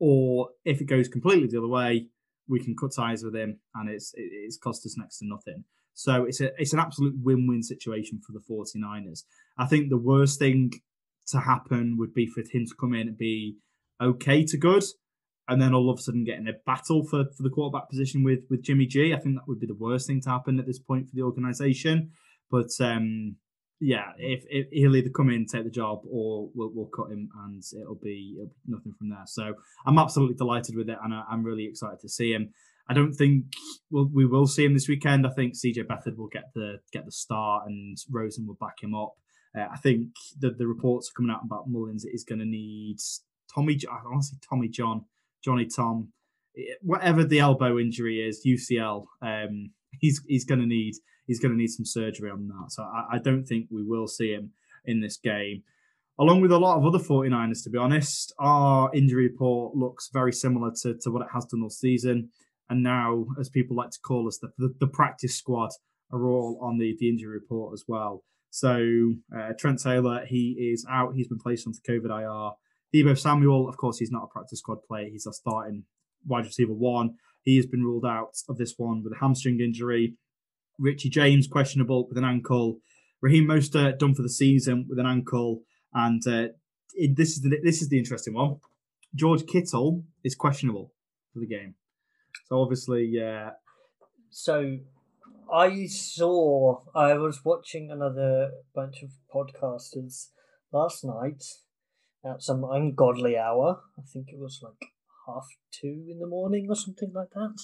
Or 0.00 0.50
if 0.64 0.80
it 0.80 0.84
goes 0.84 1.08
completely 1.08 1.48
the 1.48 1.58
other 1.58 1.68
way, 1.68 2.08
we 2.48 2.60
can 2.60 2.76
cut 2.76 2.92
ties 2.94 3.22
with 3.22 3.36
him 3.36 3.58
and 3.74 3.90
it's 3.90 4.12
it's 4.14 4.56
cost 4.56 4.86
us 4.86 4.96
next 4.96 5.18
to 5.18 5.26
nothing. 5.26 5.64
So 5.94 6.24
it's 6.24 6.40
a 6.40 6.50
it's 6.60 6.72
an 6.72 6.78
absolute 6.78 7.14
win-win 7.22 7.62
situation 7.62 8.20
for 8.24 8.32
the 8.32 8.40
49ers. 8.40 9.24
I 9.58 9.66
think 9.66 9.88
the 9.88 9.96
worst 9.96 10.38
thing 10.38 10.72
to 11.28 11.40
happen 11.40 11.96
would 11.98 12.14
be 12.14 12.26
for 12.26 12.40
him 12.40 12.64
to 12.66 12.74
come 12.80 12.94
in 12.94 13.08
and 13.08 13.18
be 13.18 13.56
okay 14.00 14.44
to 14.44 14.56
good 14.56 14.84
and 15.48 15.60
then 15.60 15.74
all 15.74 15.90
of 15.90 15.98
a 15.98 16.02
sudden 16.02 16.24
get 16.24 16.38
in 16.38 16.46
a 16.46 16.52
battle 16.66 17.04
for, 17.04 17.24
for 17.36 17.42
the 17.42 17.50
quarterback 17.50 17.88
position 17.88 18.22
with 18.22 18.40
with 18.50 18.62
Jimmy 18.62 18.86
G. 18.86 19.12
I 19.12 19.18
think 19.18 19.34
that 19.36 19.48
would 19.48 19.60
be 19.60 19.66
the 19.66 19.74
worst 19.74 20.06
thing 20.06 20.20
to 20.22 20.30
happen 20.30 20.58
at 20.58 20.66
this 20.66 20.78
point 20.78 21.08
for 21.08 21.14
the 21.14 21.22
organization. 21.22 22.12
But 22.50 22.70
um, 22.80 23.36
yeah, 23.80 24.12
if, 24.18 24.44
if, 24.48 24.66
he'll 24.72 24.96
either 24.96 25.10
come 25.10 25.30
in, 25.30 25.46
take 25.46 25.64
the 25.64 25.70
job, 25.70 26.00
or 26.10 26.50
we'll, 26.54 26.70
we'll 26.74 26.86
cut 26.86 27.12
him, 27.12 27.28
and 27.44 27.62
it'll 27.80 27.94
be, 28.02 28.36
it'll 28.36 28.48
be 28.48 28.54
nothing 28.66 28.92
from 28.98 29.10
there. 29.10 29.24
So 29.26 29.54
I'm 29.86 29.98
absolutely 29.98 30.34
delighted 30.36 30.76
with 30.76 30.88
it, 30.88 30.98
and 31.02 31.14
I, 31.14 31.22
am 31.30 31.44
really 31.44 31.66
excited 31.66 32.00
to 32.00 32.08
see 32.08 32.32
him. 32.32 32.50
I 32.90 32.94
don't 32.94 33.12
think 33.12 33.44
we'll, 33.90 34.08
we 34.12 34.26
will 34.26 34.46
see 34.46 34.64
him 34.64 34.74
this 34.74 34.88
weekend. 34.88 35.26
I 35.26 35.30
think 35.30 35.54
CJ 35.54 35.86
Beathard 35.86 36.16
will 36.16 36.28
get 36.28 36.50
the 36.54 36.78
get 36.92 37.04
the 37.04 37.12
start, 37.12 37.64
and 37.66 37.96
Rosen 38.10 38.46
will 38.46 38.58
back 38.60 38.82
him 38.82 38.94
up. 38.94 39.14
Uh, 39.56 39.66
I 39.72 39.76
think 39.76 40.08
the 40.38 40.50
the 40.50 40.66
reports 40.66 41.10
are 41.10 41.16
coming 41.16 41.30
out 41.30 41.44
about 41.44 41.68
Mullens 41.68 42.04
is 42.04 42.24
going 42.24 42.40
to 42.40 42.46
need 42.46 42.96
Tommy. 43.54 43.74
I 43.74 44.20
say 44.20 44.36
Tommy 44.48 44.68
John, 44.68 45.04
Johnny 45.44 45.66
Tom, 45.66 46.12
whatever 46.82 47.24
the 47.24 47.38
elbow 47.38 47.78
injury 47.78 48.26
is, 48.26 48.44
UCL. 48.46 49.06
Um, 49.22 49.70
he's 50.00 50.22
he's 50.26 50.44
going 50.44 50.60
to 50.60 50.66
need 50.66 50.94
he's 51.26 51.40
going 51.40 51.52
to 51.52 51.58
need 51.58 51.68
some 51.68 51.84
surgery 51.84 52.30
on 52.30 52.48
that. 52.48 52.72
So 52.72 52.82
I, 52.82 53.16
I, 53.16 53.18
don't 53.18 53.44
think 53.44 53.66
we 53.70 53.84
will 53.84 54.08
see 54.08 54.32
him 54.32 54.52
in 54.86 55.00
this 55.00 55.18
game. 55.18 55.62
Along 56.18 56.40
with 56.40 56.50
a 56.50 56.58
lot 56.58 56.78
of 56.78 56.86
other 56.86 56.98
49ers, 56.98 57.62
to 57.64 57.70
be 57.70 57.78
honest, 57.78 58.32
our 58.40 58.90
injury 58.94 59.28
report 59.28 59.76
looks 59.76 60.08
very 60.12 60.32
similar 60.32 60.72
to, 60.82 60.96
to 61.02 61.10
what 61.10 61.22
it 61.22 61.28
has 61.32 61.44
done 61.44 61.62
all 61.62 61.70
season. 61.70 62.30
And 62.70 62.82
now, 62.82 63.26
as 63.38 63.48
people 63.48 63.76
like 63.76 63.90
to 63.90 64.00
call 64.00 64.26
us, 64.26 64.38
the, 64.38 64.48
the, 64.58 64.74
the 64.80 64.86
practice 64.88 65.36
squad 65.36 65.70
are 66.10 66.26
all 66.26 66.58
on 66.60 66.78
the, 66.78 66.96
the 66.98 67.08
injury 67.08 67.34
report 67.34 67.72
as 67.72 67.84
well. 67.86 68.24
So 68.50 69.14
uh, 69.36 69.52
Trent 69.58 69.80
Taylor, 69.80 70.24
he 70.26 70.70
is 70.72 70.84
out. 70.90 71.14
He's 71.14 71.28
been 71.28 71.38
placed 71.38 71.66
onto 71.66 71.80
COVID 71.88 72.10
IR. 72.10 72.52
Deebo 72.94 73.18
Samuel, 73.18 73.68
of 73.68 73.76
course, 73.76 73.98
he's 73.98 74.10
not 74.10 74.24
a 74.24 74.26
practice 74.26 74.60
squad 74.60 74.78
player. 74.88 75.08
He's 75.10 75.26
a 75.26 75.32
starting 75.32 75.84
wide 76.26 76.46
receiver 76.46 76.72
one. 76.72 77.16
He 77.42 77.56
has 77.56 77.66
been 77.66 77.82
ruled 77.82 78.04
out 78.04 78.36
of 78.48 78.58
this 78.58 78.74
one 78.76 79.02
with 79.02 79.12
a 79.14 79.20
hamstring 79.20 79.60
injury. 79.60 80.14
Richie 80.78 81.10
James 81.10 81.46
questionable 81.46 82.06
with 82.08 82.18
an 82.18 82.24
ankle. 82.24 82.78
Raheem 83.20 83.46
Mostert 83.46 83.98
done 83.98 84.14
for 84.14 84.22
the 84.22 84.28
season 84.28 84.86
with 84.88 84.98
an 84.98 85.06
ankle, 85.06 85.62
and 85.92 86.22
uh, 86.26 86.48
it, 86.94 87.16
this 87.16 87.30
is 87.30 87.42
the 87.42 87.58
this 87.62 87.82
is 87.82 87.88
the 87.88 87.98
interesting 87.98 88.34
one. 88.34 88.56
George 89.14 89.46
Kittle 89.46 90.04
is 90.22 90.34
questionable 90.34 90.92
for 91.32 91.40
the 91.40 91.46
game, 91.46 91.74
so 92.46 92.60
obviously, 92.60 93.06
yeah. 93.10 93.50
So 94.30 94.78
I 95.52 95.86
saw 95.86 96.80
I 96.94 97.14
was 97.14 97.44
watching 97.44 97.90
another 97.90 98.52
bunch 98.74 99.02
of 99.02 99.10
podcasters 99.34 100.28
last 100.72 101.04
night 101.04 101.42
at 102.24 102.42
some 102.42 102.64
ungodly 102.64 103.36
hour. 103.36 103.80
I 103.98 104.02
think 104.12 104.28
it 104.28 104.38
was 104.38 104.60
like 104.62 104.90
half 105.28 105.46
two 105.70 106.06
in 106.08 106.18
the 106.18 106.26
morning 106.26 106.66
or 106.68 106.74
something 106.74 107.12
like 107.14 107.30
that, 107.34 107.58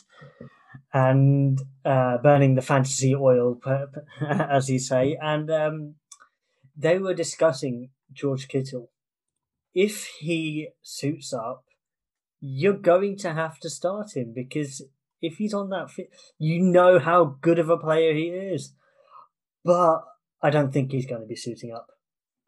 and 0.93 1.61
uh, 1.85 2.19
burning 2.19 2.55
the 2.55 2.63
fantasy 2.63 3.15
oil, 3.15 3.59
as 4.21 4.71
you 4.71 4.79
say. 4.79 5.17
And 5.21 5.51
um, 5.51 5.95
they 6.77 6.99
were 6.99 7.15
discussing 7.15 7.91
George 8.13 8.49
Kittle. 8.49 8.91
If 9.75 10.07
he 10.21 10.69
suits 10.83 11.33
up, 11.33 11.65
you're 12.41 12.75
going 12.75 13.17
to 13.19 13.33
have 13.33 13.59
to 13.61 13.71
start 13.71 14.15
him 14.15 14.33
because 14.35 14.83
if 15.21 15.37
he's 15.37 15.55
on 15.55 15.71
that 15.71 15.91
fit, 15.91 16.11
you 16.39 16.61
know 16.61 16.99
how 16.99 17.37
good 17.41 17.59
of 17.59 17.71
a 17.71 17.79
player 17.79 18.15
he 18.15 18.29
is. 18.29 18.75
But 19.65 20.03
I 20.43 20.51
don't 20.51 20.73
think 20.73 20.93
he's 20.93 21.07
going 21.07 21.23
to 21.23 21.27
be 21.27 21.37
suiting 21.37 21.73
up. 21.73 21.87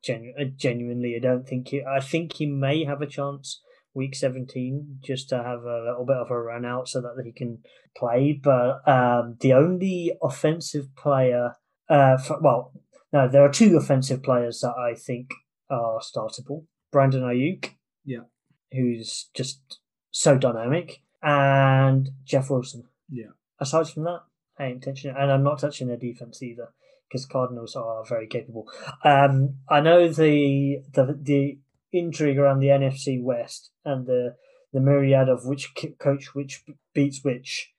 Genu- 0.04 0.34
genuinely, 0.56 1.16
I 1.16 1.18
don't 1.18 1.48
think 1.48 1.68
he. 1.68 1.82
I 1.82 2.00
think 2.00 2.34
he 2.34 2.46
may 2.46 2.84
have 2.84 3.00
a 3.00 3.06
chance 3.06 3.62
week 3.96 4.14
17 4.14 4.98
just 5.02 5.30
to 5.30 5.36
have 5.36 5.64
a 5.64 5.82
little 5.84 6.04
bit 6.06 6.16
of 6.16 6.30
a 6.30 6.38
run 6.38 6.64
out 6.64 6.86
so 6.86 7.00
that 7.00 7.20
he 7.24 7.32
can 7.32 7.58
play. 7.96 8.38
But 8.40 8.86
um, 8.86 9.36
the 9.40 9.54
only 9.54 10.12
offensive 10.22 10.94
player, 10.94 11.54
uh, 11.88 12.18
for, 12.18 12.38
well, 12.40 12.72
no, 13.12 13.26
there 13.26 13.42
are 13.42 13.52
two 13.52 13.76
offensive 13.76 14.22
players 14.22 14.60
that 14.60 14.74
I 14.76 14.94
think 14.94 15.30
are 15.70 16.00
startable. 16.00 16.64
Brandon 16.92 17.22
Aiyuk, 17.22 17.70
yeah, 18.04 18.24
who's 18.72 19.30
just 19.34 19.80
so 20.10 20.36
dynamic, 20.36 21.02
and 21.22 22.10
Jeff 22.24 22.50
Wilson. 22.50 22.84
Yeah. 23.08 23.32
Aside 23.58 23.88
from 23.88 24.04
that, 24.04 24.20
I 24.58 24.66
ain't 24.66 24.84
touching 24.84 25.10
it, 25.10 25.16
and 25.18 25.32
I'm 25.32 25.42
not 25.42 25.58
touching 25.58 25.88
their 25.88 25.96
defense 25.96 26.42
either 26.42 26.68
because 27.08 27.26
Cardinals 27.26 27.76
are 27.76 28.04
very 28.04 28.26
capable. 28.26 28.68
Um, 29.04 29.56
I 29.68 29.80
know 29.80 30.08
the 30.08 30.82
the 30.92 31.18
the 31.20 31.58
intrigue 31.98 32.38
around 32.38 32.60
the 32.60 32.68
NFC 32.68 33.22
West 33.22 33.70
and 33.84 34.06
the 34.06 34.36
the 34.72 34.80
myriad 34.80 35.28
of 35.28 35.46
which 35.46 35.74
coach 35.98 36.34
which 36.34 36.64
beats 36.94 37.24
which. 37.24 37.72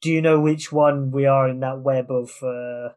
Do 0.00 0.10
you 0.10 0.20
know 0.20 0.40
which 0.40 0.72
one 0.72 1.10
we 1.10 1.26
are 1.26 1.48
in 1.48 1.60
that 1.60 1.80
web 1.80 2.10
of 2.10 2.30
uh, 2.42 2.94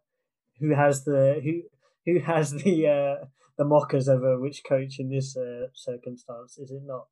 who 0.60 0.74
has 0.76 1.06
the 1.06 1.42
who 1.44 1.62
who 2.06 2.20
has 2.20 2.52
the 2.52 2.88
uh, 2.88 3.26
the 3.58 3.66
mockers 3.66 4.10
over 4.10 4.40
which 4.40 4.64
coach 4.68 5.00
in 5.00 5.10
this 5.10 5.38
uh, 5.38 5.68
circumstance? 5.74 6.58
Is 6.58 6.72
it 6.72 6.84
not? 6.86 7.08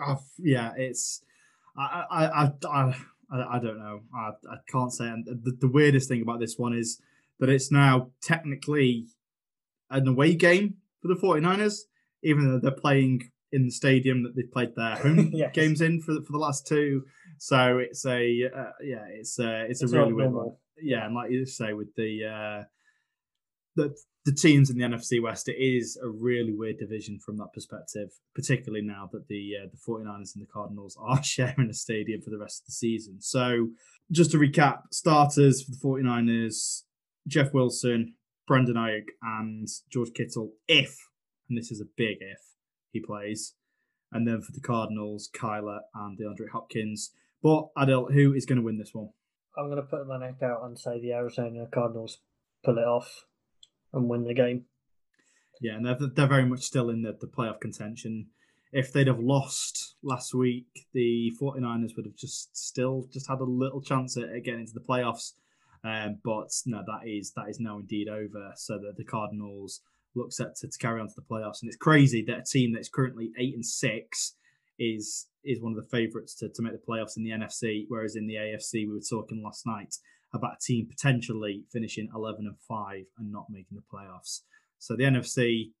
Oh, 0.00 0.20
yeah, 0.38 0.72
it's 0.76 1.22
I 1.76 2.04
I 2.10 2.50
I 2.64 2.94
I, 3.32 3.56
I 3.56 3.58
don't 3.58 3.78
know. 3.78 4.00
I, 4.14 4.30
I 4.50 4.56
can't 4.68 4.92
say. 4.92 5.06
And 5.06 5.24
the, 5.26 5.56
the 5.58 5.68
weirdest 5.68 6.08
thing 6.08 6.22
about 6.22 6.40
this 6.40 6.58
one 6.58 6.74
is 6.74 7.00
that 7.40 7.48
it's 7.48 7.72
now 7.72 8.10
technically 8.22 9.06
an 9.90 10.06
away 10.06 10.34
game 10.34 10.76
for 11.00 11.08
the 11.08 11.14
49ers 11.14 11.80
even 12.22 12.50
though 12.50 12.58
they're 12.58 12.70
playing 12.70 13.30
in 13.52 13.64
the 13.66 13.70
stadium 13.70 14.22
that 14.22 14.34
they've 14.34 14.50
played 14.50 14.74
their 14.74 14.96
home 14.96 15.30
yes. 15.32 15.52
games 15.54 15.80
in 15.80 16.00
for 16.00 16.14
for 16.22 16.32
the 16.32 16.38
last 16.38 16.66
two. 16.66 17.04
So 17.38 17.78
it's 17.78 18.04
a 18.06 18.50
uh, 18.54 18.72
yeah, 18.82 19.04
it's 19.10 19.38
a 19.38 19.66
it's, 19.68 19.82
it's 19.82 19.92
a 19.92 19.98
really 19.98 20.12
weird 20.12 20.32
one. 20.32 20.56
yeah, 20.80 21.06
and 21.06 21.14
like 21.14 21.30
you 21.30 21.44
say 21.46 21.72
with 21.72 21.94
the 21.96 22.24
uh, 22.24 22.64
the 23.76 23.94
the 24.24 24.32
teams 24.32 24.70
in 24.70 24.78
the 24.78 24.84
NFC 24.84 25.20
West, 25.20 25.48
it 25.48 25.56
is 25.58 25.98
a 26.02 26.08
really 26.08 26.54
weird 26.54 26.78
division 26.78 27.18
from 27.18 27.38
that 27.38 27.52
perspective, 27.52 28.10
particularly 28.34 28.84
now 28.84 29.08
that 29.12 29.26
the 29.28 29.54
uh, 29.62 29.66
the 29.70 29.76
49ers 29.76 30.34
and 30.34 30.42
the 30.42 30.52
Cardinals 30.52 30.96
are 31.00 31.22
sharing 31.22 31.68
a 31.70 31.74
stadium 31.74 32.22
for 32.22 32.30
the 32.30 32.38
rest 32.38 32.62
of 32.62 32.66
the 32.66 32.72
season. 32.72 33.20
So, 33.20 33.68
just 34.10 34.30
to 34.32 34.38
recap, 34.38 34.82
starters 34.92 35.62
for 35.62 35.70
the 35.72 36.02
49ers, 36.02 36.82
Jeff 37.26 37.52
Wilson, 37.52 38.14
Brandon 38.46 38.76
Aiyuk, 38.76 39.06
and 39.22 39.68
George 39.90 40.12
Kittle, 40.14 40.52
if, 40.68 40.96
and 41.48 41.58
this 41.58 41.70
is 41.70 41.80
a 41.80 41.90
big 41.96 42.18
if, 42.20 42.40
he 42.90 43.00
plays. 43.00 43.54
And 44.12 44.28
then 44.28 44.42
for 44.42 44.52
the 44.52 44.60
Cardinals, 44.60 45.30
Kyler 45.34 45.80
and 45.94 46.18
DeAndre 46.18 46.50
Hopkins. 46.52 47.12
But 47.42 47.68
Adil, 47.76 48.12
who 48.12 48.34
is 48.34 48.46
going 48.46 48.58
to 48.58 48.64
win 48.64 48.78
this 48.78 48.94
one? 48.94 49.08
I'm 49.56 49.66
going 49.66 49.76
to 49.76 49.82
put 49.82 50.06
my 50.06 50.18
neck 50.18 50.42
out 50.42 50.64
and 50.64 50.78
say 50.78 51.00
the 51.00 51.12
Arizona 51.12 51.66
Cardinals 51.72 52.18
pull 52.64 52.78
it 52.78 52.84
off 52.84 53.26
and 53.92 54.08
win 54.08 54.24
the 54.24 54.34
game. 54.34 54.66
Yeah, 55.60 55.76
and 55.76 55.86
they're, 55.86 55.96
they're 56.14 56.26
very 56.26 56.46
much 56.46 56.62
still 56.62 56.90
in 56.90 57.02
the, 57.02 57.16
the 57.20 57.26
playoff 57.26 57.60
contention. 57.60 58.28
If 58.72 58.92
they'd 58.92 59.06
have 59.06 59.20
lost 59.20 59.96
last 60.02 60.34
week, 60.34 60.86
the 60.94 61.32
49ers 61.40 61.94
would 61.96 62.06
have 62.06 62.16
just 62.16 62.56
still 62.56 63.06
just 63.12 63.28
had 63.28 63.40
a 63.40 63.44
little 63.44 63.82
chance 63.82 64.16
at, 64.16 64.24
at 64.24 64.44
getting 64.44 64.60
into 64.60 64.72
the 64.72 64.80
playoffs. 64.80 65.32
Um, 65.84 66.18
but 66.24 66.48
no, 66.64 66.82
that 66.86 67.08
is 67.08 67.32
that 67.36 67.48
is 67.48 67.60
now 67.60 67.78
indeed 67.78 68.08
over. 68.08 68.52
So 68.56 68.78
that 68.78 68.96
the 68.96 69.04
Cardinals 69.04 69.80
look 70.14 70.32
set 70.32 70.56
to, 70.56 70.68
to 70.68 70.78
carry 70.78 71.00
on 71.00 71.08
to 71.08 71.14
the 71.14 71.22
playoffs, 71.22 71.62
and 71.62 71.68
it's 71.68 71.76
crazy 71.76 72.24
that 72.26 72.38
a 72.38 72.44
team 72.44 72.72
that's 72.72 72.88
currently 72.88 73.32
eight 73.38 73.54
and 73.54 73.64
six 73.64 74.34
is 74.78 75.26
is 75.44 75.60
one 75.60 75.72
of 75.72 75.76
the 75.76 75.90
favourites 75.90 76.34
to, 76.36 76.48
to 76.48 76.62
make 76.62 76.72
the 76.72 76.78
playoffs 76.78 77.16
in 77.16 77.24
the 77.24 77.30
NFC, 77.30 77.84
whereas 77.88 78.16
in 78.16 78.26
the 78.26 78.34
AFC 78.34 78.86
we 78.86 78.94
were 78.94 79.00
talking 79.00 79.42
last 79.42 79.66
night 79.66 79.96
about 80.32 80.54
a 80.54 80.64
team 80.64 80.86
potentially 80.88 81.64
finishing 81.72 82.08
11 82.14 82.46
and 82.46 82.56
5 82.68 83.04
and 83.18 83.32
not 83.32 83.46
making 83.50 83.76
the 83.76 83.82
playoffs. 83.92 84.40
So 84.78 84.96
the 84.96 85.04
NFC, 85.04 85.72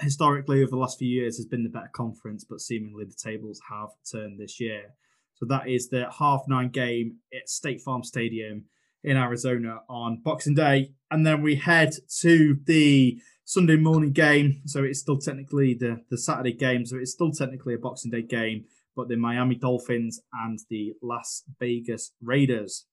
historically, 0.00 0.62
over 0.62 0.70
the 0.70 0.76
last 0.76 0.98
few 0.98 1.08
years, 1.08 1.36
has 1.36 1.46
been 1.46 1.64
the 1.64 1.70
better 1.70 1.90
conference, 1.92 2.44
but 2.44 2.60
seemingly 2.60 3.04
the 3.04 3.14
tables 3.14 3.60
have 3.70 3.90
turned 4.10 4.38
this 4.38 4.60
year. 4.60 4.94
So 5.34 5.46
that 5.46 5.68
is 5.68 5.88
the 5.88 6.06
half 6.18 6.42
nine 6.46 6.68
game 6.68 7.16
at 7.34 7.48
State 7.48 7.80
Farm 7.80 8.04
Stadium 8.04 8.66
in 9.02 9.16
Arizona 9.16 9.80
on 9.88 10.20
Boxing 10.22 10.54
Day. 10.54 10.92
And 11.10 11.26
then 11.26 11.42
we 11.42 11.56
head 11.56 11.94
to 12.20 12.56
the 12.64 13.20
Sunday 13.44 13.76
morning 13.76 14.12
game. 14.12 14.62
So 14.66 14.84
it's 14.84 15.00
still 15.00 15.18
technically 15.18 15.74
the, 15.74 16.02
the 16.10 16.18
Saturday 16.18 16.52
game. 16.52 16.86
So 16.86 16.96
it's 16.96 17.12
still 17.12 17.32
technically 17.32 17.74
a 17.74 17.78
Boxing 17.78 18.10
Day 18.10 18.22
game, 18.22 18.64
but 18.96 19.08
the 19.08 19.16
Miami 19.16 19.56
Dolphins 19.56 20.20
and 20.32 20.58
the 20.70 20.94
Las 21.02 21.42
Vegas 21.58 22.12
Raiders. 22.22 22.86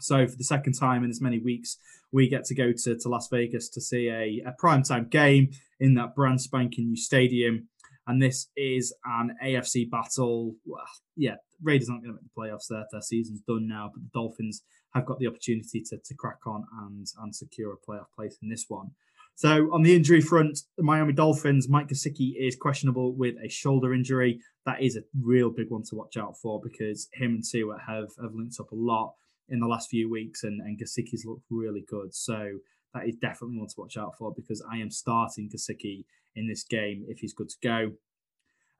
So 0.00 0.26
for 0.26 0.36
the 0.36 0.44
second 0.44 0.74
time 0.74 1.04
in 1.04 1.10
as 1.10 1.20
many 1.20 1.38
weeks, 1.38 1.78
we 2.12 2.28
get 2.28 2.44
to 2.44 2.54
go 2.54 2.72
to, 2.72 2.96
to 2.96 3.08
Las 3.08 3.28
Vegas 3.28 3.68
to 3.70 3.80
see 3.80 4.08
a, 4.08 4.42
a 4.46 4.54
primetime 4.60 5.10
game 5.10 5.50
in 5.80 5.94
that 5.94 6.14
brand 6.14 6.40
spanking 6.40 6.88
new 6.88 6.96
stadium. 6.96 7.68
And 8.06 8.22
this 8.22 8.48
is 8.56 8.94
an 9.04 9.36
AFC 9.44 9.90
battle. 9.90 10.54
Well, 10.64 10.84
yeah, 11.16 11.36
Raiders 11.60 11.88
aren't 11.88 12.04
going 12.04 12.16
to 12.16 12.22
make 12.22 12.32
the 12.32 12.40
playoffs. 12.40 12.68
Their, 12.68 12.86
their 12.92 13.00
season's 13.00 13.40
done 13.40 13.66
now, 13.66 13.90
but 13.92 14.02
the 14.02 14.10
Dolphins 14.14 14.62
have 14.94 15.06
got 15.06 15.18
the 15.18 15.26
opportunity 15.26 15.82
to, 15.82 15.98
to 15.98 16.14
crack 16.14 16.46
on 16.46 16.64
and, 16.82 17.06
and 17.20 17.34
secure 17.34 17.72
a 17.72 17.90
playoff 17.90 18.06
place 18.14 18.38
in 18.42 18.48
this 18.48 18.66
one. 18.68 18.92
So 19.36 19.70
on 19.70 19.82
the 19.82 19.94
injury 19.94 20.22
front, 20.22 20.60
the 20.78 20.82
Miami 20.82 21.12
Dolphins, 21.12 21.68
Mike 21.68 21.88
Gesicki 21.88 22.32
is 22.38 22.56
questionable 22.56 23.14
with 23.14 23.34
a 23.44 23.50
shoulder 23.50 23.92
injury. 23.92 24.40
That 24.64 24.80
is 24.80 24.96
a 24.96 25.02
real 25.20 25.50
big 25.50 25.70
one 25.70 25.82
to 25.90 25.94
watch 25.94 26.16
out 26.16 26.38
for 26.38 26.58
because 26.64 27.08
him 27.12 27.34
and 27.34 27.44
Tua 27.44 27.78
have, 27.86 28.08
have 28.20 28.34
linked 28.34 28.58
up 28.58 28.72
a 28.72 28.74
lot 28.74 29.12
in 29.50 29.60
the 29.60 29.66
last 29.66 29.90
few 29.90 30.10
weeks, 30.10 30.42
and, 30.42 30.60
and 30.62 30.80
Gesicki's 30.80 31.26
looked 31.26 31.44
really 31.50 31.84
good. 31.86 32.14
So 32.14 32.48
that 32.94 33.06
is 33.06 33.14
definitely 33.16 33.58
one 33.58 33.68
to 33.68 33.74
watch 33.76 33.98
out 33.98 34.16
for 34.18 34.32
because 34.34 34.64
I 34.72 34.78
am 34.78 34.90
starting 34.90 35.50
Gesicki 35.54 36.04
in 36.34 36.48
this 36.48 36.64
game 36.64 37.04
if 37.06 37.18
he's 37.18 37.34
good 37.34 37.50
to 37.50 37.56
go. 37.62 37.92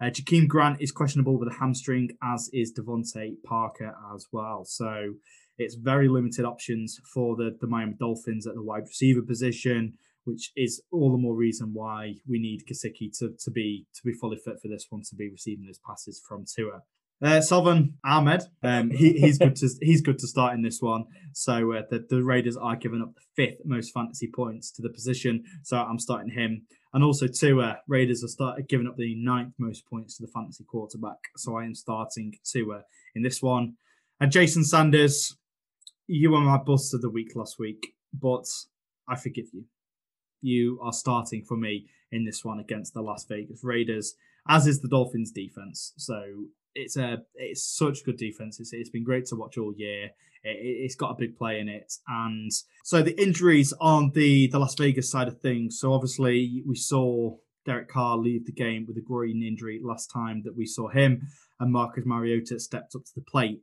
Uh, 0.01 0.07
Jakeem 0.07 0.49
Grant 0.49 0.81
is 0.81 0.91
questionable 0.91 1.39
with 1.39 1.49
a 1.49 1.59
hamstring, 1.59 2.17
as 2.23 2.49
is 2.55 2.73
DeVante 2.73 3.35
Parker 3.45 3.95
as 4.15 4.27
well. 4.33 4.65
So 4.65 5.15
it's 5.59 5.75
very 5.75 6.09
limited 6.09 6.47
options 6.47 6.99
for 7.13 7.37
the, 7.37 7.57
the 7.61 7.67
Miami 7.67 7.95
Dolphins 7.99 8.47
at 8.47 8.55
the 8.55 8.63
wide 8.63 8.85
receiver 8.87 9.23
position, 9.23 9.95
which 10.27 10.53
is 10.57 10.83
all 10.91 11.13
the 11.13 11.19
more 11.19 11.35
reason 11.35 11.71
why 11.73 12.15
we 12.29 12.39
need 12.39 12.67
Gesicki 12.67 13.17
to, 13.19 13.33
to 13.39 13.51
be 13.51 13.87
to 13.95 14.03
be 14.05 14.13
fully 14.13 14.37
fit 14.37 14.61
for 14.61 14.69
this 14.69 14.87
one 14.91 15.03
to 15.09 15.15
be 15.15 15.31
receiving 15.31 15.67
those 15.67 15.81
passes 15.87 16.21
from 16.29 16.45
Tua. 16.45 16.83
Uh, 17.23 17.41
Salvon 17.41 17.95
Ahmed, 18.05 18.43
um, 18.63 18.91
he, 18.91 19.15
he's 19.15 19.39
good 19.39 19.57
to 19.57 19.69
he's 19.81 20.03
good 20.03 20.19
to 20.19 20.27
start 20.27 20.55
in 20.55 20.63
this 20.63 20.83
one. 20.83 21.05
So 21.33 21.73
uh, 21.73 21.83
the, 21.91 22.05
the 22.11 22.23
Raiders 22.23 22.57
are 22.57 22.77
giving 22.77 23.01
up 23.01 23.15
the 23.15 23.23
fifth 23.37 23.65
most 23.65 23.95
fantasy 23.95 24.31
points 24.35 24.71
to 24.73 24.83
the 24.83 24.91
position, 24.91 25.45
so 25.63 25.79
I'm 25.79 25.99
starting 25.99 26.31
him. 26.31 26.67
And 26.93 27.05
also 27.05 27.27
Tua, 27.27 27.79
Raiders 27.89 28.25
are 28.25 28.29
start 28.29 28.69
giving 28.69 28.87
up 28.87 28.97
the 28.97 29.15
ninth 29.15 29.55
most 29.59 29.87
points 29.87 30.17
to 30.17 30.25
the 30.25 30.33
fantasy 30.33 30.65
quarterback, 30.65 31.19
so 31.37 31.57
I 31.57 31.65
am 31.65 31.75
starting 31.75 32.35
Tua 32.45 32.83
in 33.15 33.23
this 33.23 33.41
one. 33.41 33.75
And 34.21 34.33
Jason 34.33 34.65
Sanders, 34.65 35.37
you 36.07 36.33
were 36.33 36.41
my 36.41 36.59
bust 36.59 36.95
of 36.95 37.03
the 37.03 37.11
week 37.11 37.33
last 37.35 37.59
week, 37.59 37.95
but 38.13 38.47
I 39.09 39.17
forgive 39.17 39.47
you. 39.53 39.65
You 40.41 40.79
are 40.83 40.93
starting 40.93 41.45
for 41.45 41.57
me 41.57 41.87
in 42.13 42.25
this 42.25 42.45
one 42.45 42.61
against 42.61 42.95
the 42.95 43.03
Las 43.03 43.25
Vegas 43.29 43.63
Raiders, 43.63 44.15
as 44.49 44.67
is 44.67 44.81
the 44.81 44.89
Dolphins 44.89 45.33
defense. 45.33 45.93
So 45.97 46.23
it's 46.75 46.97
a 46.97 47.19
it's 47.35 47.65
such 47.65 48.05
good 48.05 48.17
defense. 48.17 48.61
It's, 48.61 48.73
it's 48.73 48.91
been 48.91 49.05
great 49.05 49.27
to 49.27 49.37
watch 49.37 49.59
all 49.59 49.75
year. 49.77 50.11
It, 50.43 50.85
has 50.85 50.95
got 50.95 51.11
a 51.11 51.17
big 51.19 51.37
play 51.37 51.59
in 51.59 51.69
it, 51.69 51.93
and 52.07 52.53
so 52.85 53.03
the 53.03 53.21
injuries 53.21 53.73
on 53.81 54.13
the 54.15 54.49
the 54.49 54.59
Las 54.59 54.77
Vegas 54.77 55.11
side 55.11 55.29
of 55.29 55.41
things. 55.41 55.79
So 55.81 55.93
obviously 55.93 56.63
we 56.67 56.77
saw 56.77 57.37
Derek 57.65 57.89
Carr 57.89 58.17
leave 58.17 58.47
the 58.47 58.53
game 58.53 58.85
with 58.87 58.97
a 58.97 59.01
groin 59.01 59.43
injury 59.43 59.81
last 59.83 60.07
time 60.07 60.43
that 60.45 60.57
we 60.57 60.67
saw 60.67 60.89
him, 60.89 61.27
and 61.59 61.73
Marcus 61.73 62.05
Mariota 62.07 62.61
stepped 62.61 62.95
up 62.95 63.05
to 63.05 63.13
the 63.17 63.25
plate. 63.29 63.61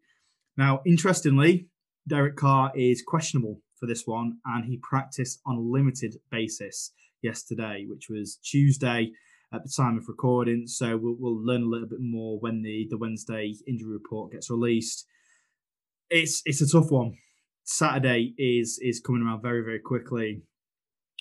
Now, 0.57 0.81
interestingly, 0.86 1.67
Derek 2.07 2.36
Carr 2.36 2.71
is 2.75 3.01
questionable 3.01 3.62
for 3.84 3.88
this 3.88 4.08
one, 4.08 4.38
and 4.46 4.63
he 4.63 4.78
practiced 4.78 5.41
on 5.46 5.58
a 5.58 5.60
limited 5.60 6.15
basis 6.32 6.93
yesterday, 7.22 7.86
which 7.86 8.08
was 8.10 8.38
Tuesday 8.38 9.12
at 9.52 9.62
the 9.62 9.74
time 9.76 9.98
of 9.98 10.08
recording. 10.08 10.65
So 10.67 10.96
we'll, 10.96 11.17
we'll 11.19 11.46
learn 11.46 11.63
a 11.63 11.65
little 11.65 11.89
bit 11.89 12.00
more 12.00 12.39
when 12.39 12.62
the, 12.62 12.88
the 12.89 12.98
Wednesday 12.98 13.54
injury 13.67 13.91
report 13.91 14.32
gets 14.32 14.50
released. 14.50 15.06
It's 16.10 16.41
it's 16.46 16.62
a 16.62 16.69
tough 16.69 16.91
one. 16.91 17.17
Saturday 17.65 18.34
is 18.38 18.80
is 18.82 19.02
coming 19.02 19.22
around 19.22 19.41
very 19.41 19.62
very 19.62 19.80
quickly. 19.80 20.43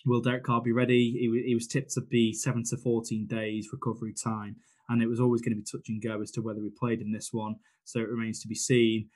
Will 0.07 0.21
Derek 0.21 0.45
Carr 0.45 0.63
be 0.63 0.71
ready? 0.71 1.11
He, 1.19 1.45
he 1.49 1.55
was 1.55 1.67
tipped 1.67 1.93
to 1.95 2.01
be 2.01 2.33
seven 2.33 2.63
to 2.71 2.77
fourteen 2.77 3.27
days 3.27 3.71
recovery 3.73 4.15
time, 4.15 4.55
and 4.89 5.03
it 5.03 5.09
was 5.09 5.19
always 5.19 5.43
going 5.43 5.57
to 5.57 5.63
be 5.63 5.67
touch 5.69 5.89
and 5.89 6.01
go 6.01 6.23
as 6.23 6.31
to 6.33 6.43
whether 6.43 6.61
he 6.61 6.71
played 6.71 7.01
in 7.01 7.11
this 7.11 7.31
one. 7.33 7.57
So 7.85 7.99
it 7.99 8.09
remains 8.09 8.41
to 8.43 8.49
be 8.49 8.55
seen. 8.55 9.09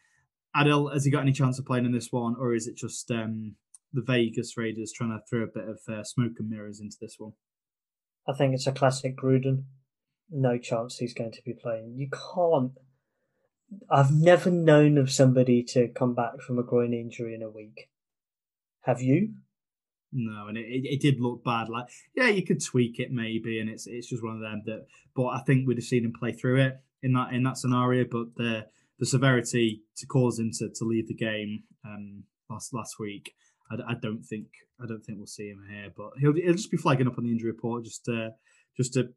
Adil, 0.56 0.92
has 0.92 1.04
he 1.04 1.10
got 1.10 1.22
any 1.22 1.32
chance 1.32 1.58
of 1.58 1.66
playing 1.66 1.84
in 1.84 1.92
this 1.92 2.10
one, 2.10 2.34
or 2.38 2.54
is 2.54 2.66
it 2.66 2.76
just 2.76 3.10
um, 3.10 3.56
the 3.92 4.02
Vegas 4.02 4.56
Raiders 4.56 4.92
trying 4.92 5.10
to 5.10 5.20
throw 5.28 5.42
a 5.42 5.46
bit 5.46 5.68
of 5.68 5.80
uh, 5.88 6.04
smoke 6.04 6.32
and 6.38 6.48
mirrors 6.48 6.80
into 6.80 6.96
this 7.00 7.16
one? 7.18 7.32
I 8.28 8.32
think 8.32 8.54
it's 8.54 8.66
a 8.66 8.72
classic 8.72 9.16
Gruden. 9.16 9.64
No 10.30 10.58
chance 10.58 10.98
he's 10.98 11.14
going 11.14 11.32
to 11.32 11.42
be 11.44 11.52
playing. 11.52 11.94
You 11.96 12.08
can't. 12.08 12.72
I've 13.90 14.12
never 14.12 14.50
known 14.50 14.98
of 14.98 15.10
somebody 15.10 15.62
to 15.64 15.88
come 15.88 16.14
back 16.14 16.40
from 16.40 16.58
a 16.58 16.62
groin 16.62 16.92
injury 16.92 17.34
in 17.34 17.42
a 17.42 17.50
week. 17.50 17.88
Have 18.82 19.00
you? 19.00 19.34
No, 20.12 20.46
and 20.48 20.56
it, 20.56 20.66
it, 20.66 20.84
it, 20.84 21.00
did 21.00 21.20
look 21.20 21.44
bad. 21.44 21.68
Like, 21.68 21.86
yeah, 22.14 22.28
you 22.28 22.44
could 22.44 22.64
tweak 22.64 22.98
it 23.00 23.10
maybe, 23.10 23.60
and 23.60 23.68
it's 23.68 23.86
it's 23.86 24.08
just 24.08 24.22
one 24.22 24.36
of 24.36 24.40
them 24.40 24.62
that. 24.66 24.86
But 25.14 25.26
I 25.28 25.40
think 25.40 25.66
we'd 25.66 25.78
have 25.78 25.84
seen 25.84 26.04
him 26.04 26.12
play 26.18 26.32
through 26.32 26.60
it 26.60 26.80
in 27.02 27.12
that 27.14 27.32
in 27.32 27.42
that 27.42 27.58
scenario. 27.58 28.04
But 28.04 28.34
the 28.36 28.66
the 28.98 29.06
severity 29.06 29.82
to 29.96 30.06
cause 30.06 30.38
him 30.38 30.50
to, 30.52 30.68
to 30.74 30.84
leave 30.84 31.08
the 31.08 31.14
game 31.14 31.64
um, 31.84 32.24
last 32.50 32.72
last 32.72 32.96
week 32.98 33.32
I, 33.70 33.92
I, 33.92 33.94
don't 34.00 34.22
think 34.22 34.46
I 34.82 34.86
don't 34.86 35.02
think 35.04 35.18
we'll 35.18 35.26
see 35.26 35.48
him 35.48 35.64
here, 35.70 35.90
but 35.96 36.10
he'll 36.18 36.34
he'll 36.34 36.54
just 36.54 36.70
be 36.70 36.76
flagging 36.76 37.06
up 37.06 37.18
on 37.18 37.24
the 37.24 37.30
injury 37.30 37.50
report 37.50 37.84
just 37.84 38.04
to 38.06 38.30
just 38.76 38.94
to 38.94 39.08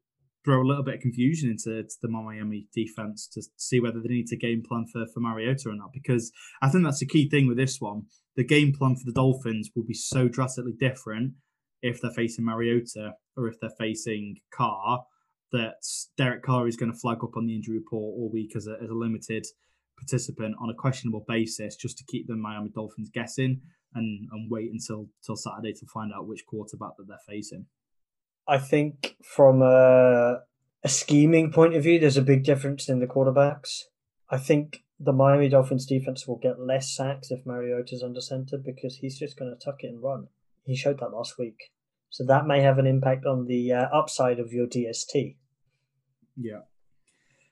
throw 0.46 0.62
a 0.62 0.68
little 0.68 0.84
bit 0.84 0.96
of 0.96 1.02
confusion 1.02 1.50
into 1.50 1.84
the 2.02 2.08
Miami 2.08 2.68
defense 2.74 3.28
to 3.28 3.42
see 3.58 3.80
whether 3.80 4.00
they 4.00 4.08
need 4.08 4.28
to 4.28 4.38
game 4.38 4.64
plan 4.68 4.86
for, 4.92 5.06
for 5.14 5.20
Mariota 5.20 5.70
or 5.70 5.76
not. 5.76 5.92
Because 5.94 6.32
I 6.62 6.70
think 6.70 6.86
that's 6.86 7.00
the 7.00 7.06
key 7.06 7.30
thing 7.30 7.48
with 7.48 7.58
this 7.58 7.80
one. 7.80 8.04
The 8.36 8.46
game 8.46 8.74
plan 8.74 8.96
for 8.96 9.04
the 9.06 9.12
Dolphins 9.12 9.70
will 9.76 9.84
be 9.84 9.94
so 9.94 10.30
drastically 10.30 10.76
different 10.80 11.34
if 11.82 12.02
they're 12.02 12.12
facing 12.12 12.46
Mariota 12.46 13.14
or 13.36 13.48
if 13.48 13.60
they're 13.60 13.70
facing 13.78 14.38
Carr 14.52 15.04
that 15.52 15.82
Derek 16.18 16.44
Carr 16.44 16.68
is 16.68 16.78
going 16.78 16.92
to 16.92 16.98
flag 16.98 17.18
up 17.24 17.36
on 17.36 17.48
the 17.48 17.56
injury 17.56 17.78
report 17.78 18.16
all 18.18 18.30
week 18.32 18.56
as 18.56 18.68
a, 18.68 18.78
as 18.82 18.90
a 18.90 18.94
limited 18.94 19.46
participant 20.00 20.56
on 20.62 20.70
a 20.70 20.74
questionable 20.74 21.26
basis 21.28 21.76
just 21.76 21.98
to 21.98 22.04
keep 22.06 22.28
the 22.28 22.36
Miami 22.36 22.70
Dolphins 22.70 23.10
guessing 23.14 23.62
and 23.96 24.28
and 24.32 24.50
wait 24.50 24.72
until 24.72 25.10
till 25.26 25.36
Saturday 25.36 25.74
to 25.74 25.86
find 25.94 26.12
out 26.16 26.28
which 26.28 26.46
quarterback 26.48 26.98
that 26.98 27.08
they're 27.08 27.18
facing. 27.28 27.66
I 28.48 28.58
think 28.58 29.16
from 29.24 29.62
a, 29.62 30.40
a 30.84 30.90
scheming 30.90 31.52
point 31.52 31.76
of 31.76 31.84
view, 31.84 32.00
there's 32.00 32.18
a 32.18 32.24
big 32.24 32.44
difference 32.44 32.90
in 32.90 33.00
the 33.00 33.08
quarterbacks. 33.08 33.84
I 34.30 34.38
think 34.38 34.84
the 35.00 35.14
Miami 35.14 35.50
Dolphins 35.50 35.86
defense 35.86 36.28
will 36.28 36.38
get 36.38 36.60
less 36.60 36.94
sacks 36.96 37.30
if 37.32 37.46
Mariota's 37.46 38.04
under 38.04 38.22
center 38.22 38.58
because 38.58 38.98
he's 38.98 39.20
just 39.20 39.38
going 39.38 39.56
to 39.56 39.64
tuck 39.64 39.84
it 39.84 39.88
and 39.88 40.04
run. 40.04 40.28
He 40.66 40.76
showed 40.76 41.00
that 41.00 41.14
last 41.14 41.38
week. 41.38 41.72
So 42.10 42.26
that 42.26 42.48
may 42.48 42.62
have 42.62 42.80
an 42.80 42.88
impact 42.88 43.26
on 43.26 43.46
the 43.46 43.72
uh, 43.72 43.86
upside 43.94 44.40
of 44.40 44.52
your 44.52 44.66
DST. 44.66 45.36
Yeah. 46.36 46.62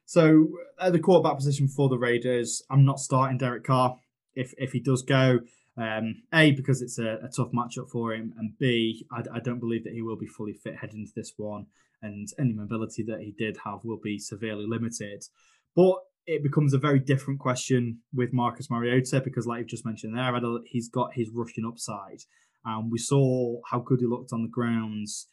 So 0.08 0.48
at 0.80 0.94
the 0.94 1.00
quarterback 1.00 1.36
position 1.36 1.68
for 1.68 1.90
the 1.90 1.98
Raiders, 1.98 2.64
I'm 2.70 2.86
not 2.86 3.00
starting 3.00 3.38
Derek 3.38 3.66
Carr 3.66 4.00
if 4.36 4.54
if 4.58 4.72
he 4.72 4.80
does 4.80 5.04
go. 5.04 5.42
Um, 5.78 6.24
a 6.34 6.52
because 6.52 6.82
it's 6.82 6.98
a, 6.98 7.20
a, 7.24 7.30
tough 7.30 7.52
matchup 7.52 7.90
for 7.92 8.14
him, 8.14 8.34
and 8.38 8.58
B 8.58 9.06
I, 9.12 9.24
I 9.36 9.40
don't 9.40 9.60
believe 9.60 9.84
that 9.84 9.94
he 9.94 10.02
will 10.02 10.16
be 10.16 10.26
fully 10.26 10.54
fit 10.54 10.78
heading 10.78 11.02
into 11.02 11.12
this 11.14 11.34
one, 11.36 11.68
and 12.02 12.28
any 12.40 12.54
mobility 12.54 13.04
that 13.04 13.20
he 13.20 13.36
did 13.38 13.58
have 13.66 13.82
will 13.84 14.00
be 14.02 14.18
severely 14.18 14.66
limited. 14.66 15.26
But 15.76 15.98
it 16.26 16.42
becomes 16.42 16.74
a 16.74 16.80
very 16.80 17.00
different 17.00 17.42
question 17.42 18.00
with 18.14 18.34
Marcus 18.34 18.72
Mariota 18.72 19.22
because, 19.22 19.46
like 19.46 19.60
you've 19.60 19.68
just 19.68 19.86
mentioned 19.86 20.18
there, 20.18 20.34
he's 20.66 20.90
got 20.90 21.14
his 21.14 21.30
rushing 21.32 21.66
upside, 21.66 22.22
and 22.66 22.90
we 22.90 22.98
saw 22.98 23.60
how 23.70 23.80
good 23.80 24.00
he 24.00 24.08
looked 24.08 24.32
on 24.32 24.42
the 24.42 24.50
grounds 24.50 25.28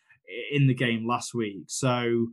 in 0.51 0.67
the 0.67 0.75
game 0.75 1.07
last 1.07 1.33
week. 1.33 1.67
So 1.69 2.27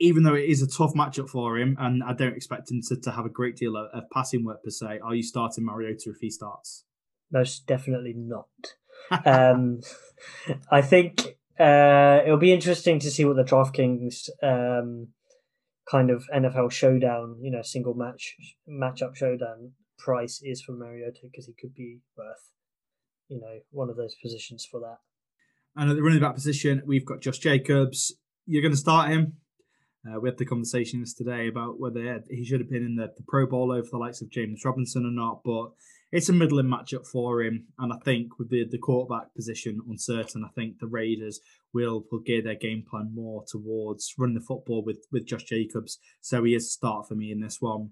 even 0.00 0.22
though 0.22 0.34
it 0.34 0.48
is 0.48 0.62
a 0.62 0.66
tough 0.66 0.94
matchup 0.94 1.28
for 1.28 1.58
him, 1.58 1.76
and 1.78 2.02
I 2.02 2.12
don't 2.12 2.36
expect 2.36 2.70
him 2.70 2.80
to, 2.88 2.96
to 2.96 3.10
have 3.12 3.26
a 3.26 3.30
great 3.30 3.56
deal 3.56 3.76
of, 3.76 3.88
of 3.92 4.10
passing 4.12 4.44
work 4.44 4.62
per 4.62 4.70
se, 4.70 5.00
are 5.02 5.14
you 5.14 5.22
starting 5.22 5.64
Mariota 5.64 6.10
if 6.10 6.16
he 6.20 6.30
starts? 6.30 6.84
Most 7.32 7.66
definitely 7.66 8.14
not. 8.16 8.48
um, 9.26 9.80
I 10.70 10.82
think 10.82 11.36
uh, 11.58 12.20
it'll 12.24 12.38
be 12.38 12.52
interesting 12.52 12.98
to 13.00 13.10
see 13.10 13.24
what 13.24 13.36
the 13.36 13.44
DraftKings 13.44 14.28
um, 14.42 15.08
kind 15.90 16.10
of 16.10 16.24
NFL 16.34 16.72
showdown, 16.72 17.38
you 17.40 17.50
know, 17.50 17.62
single 17.62 17.94
match 17.94 18.36
matchup 18.68 19.14
showdown 19.14 19.72
price 19.98 20.40
is 20.42 20.62
for 20.62 20.72
Mariota 20.72 21.20
because 21.22 21.46
he 21.46 21.54
could 21.54 21.74
be 21.74 22.00
worth, 22.16 22.50
you 23.28 23.40
know, 23.40 23.60
one 23.70 23.90
of 23.90 23.96
those 23.96 24.16
positions 24.22 24.66
for 24.68 24.80
that. 24.80 24.98
And 25.76 25.90
at 25.90 25.96
the 25.96 26.02
running 26.02 26.20
back 26.20 26.34
position, 26.34 26.82
we've 26.86 27.06
got 27.06 27.20
Josh 27.20 27.38
Jacobs. 27.38 28.12
You're 28.46 28.62
going 28.62 28.72
to 28.72 28.78
start 28.78 29.10
him. 29.10 29.34
Uh, 30.06 30.20
we 30.20 30.28
had 30.28 30.36
the 30.36 30.44
conversation 30.44 31.02
today 31.16 31.48
about 31.48 31.80
whether 31.80 32.22
he 32.28 32.44
should 32.44 32.60
have 32.60 32.68
been 32.68 32.84
in 32.84 32.96
the, 32.96 33.10
the 33.16 33.22
Pro 33.26 33.46
Bowl 33.46 33.72
over 33.72 33.88
the 33.90 33.96
likes 33.96 34.20
of 34.20 34.30
James 34.30 34.64
Robinson 34.64 35.06
or 35.06 35.10
not, 35.10 35.42
but 35.44 35.70
it's 36.12 36.28
a 36.28 36.32
middling 36.32 36.66
matchup 36.66 37.06
for 37.06 37.42
him. 37.42 37.66
And 37.78 37.92
I 37.92 37.96
think 38.04 38.38
with 38.38 38.50
the, 38.50 38.66
the 38.70 38.78
quarterback 38.78 39.34
position 39.34 39.80
uncertain, 39.88 40.44
I 40.44 40.52
think 40.54 40.78
the 40.78 40.86
Raiders 40.86 41.40
will, 41.72 42.04
will 42.12 42.20
gear 42.20 42.42
their 42.42 42.54
game 42.54 42.84
plan 42.88 43.12
more 43.14 43.44
towards 43.48 44.14
running 44.18 44.34
the 44.34 44.40
football 44.40 44.84
with, 44.84 45.06
with 45.10 45.26
Josh 45.26 45.44
Jacobs. 45.44 45.98
So 46.20 46.44
he 46.44 46.54
is 46.54 46.66
a 46.66 46.68
start 46.68 47.08
for 47.08 47.14
me 47.14 47.32
in 47.32 47.40
this 47.40 47.60
one. 47.60 47.90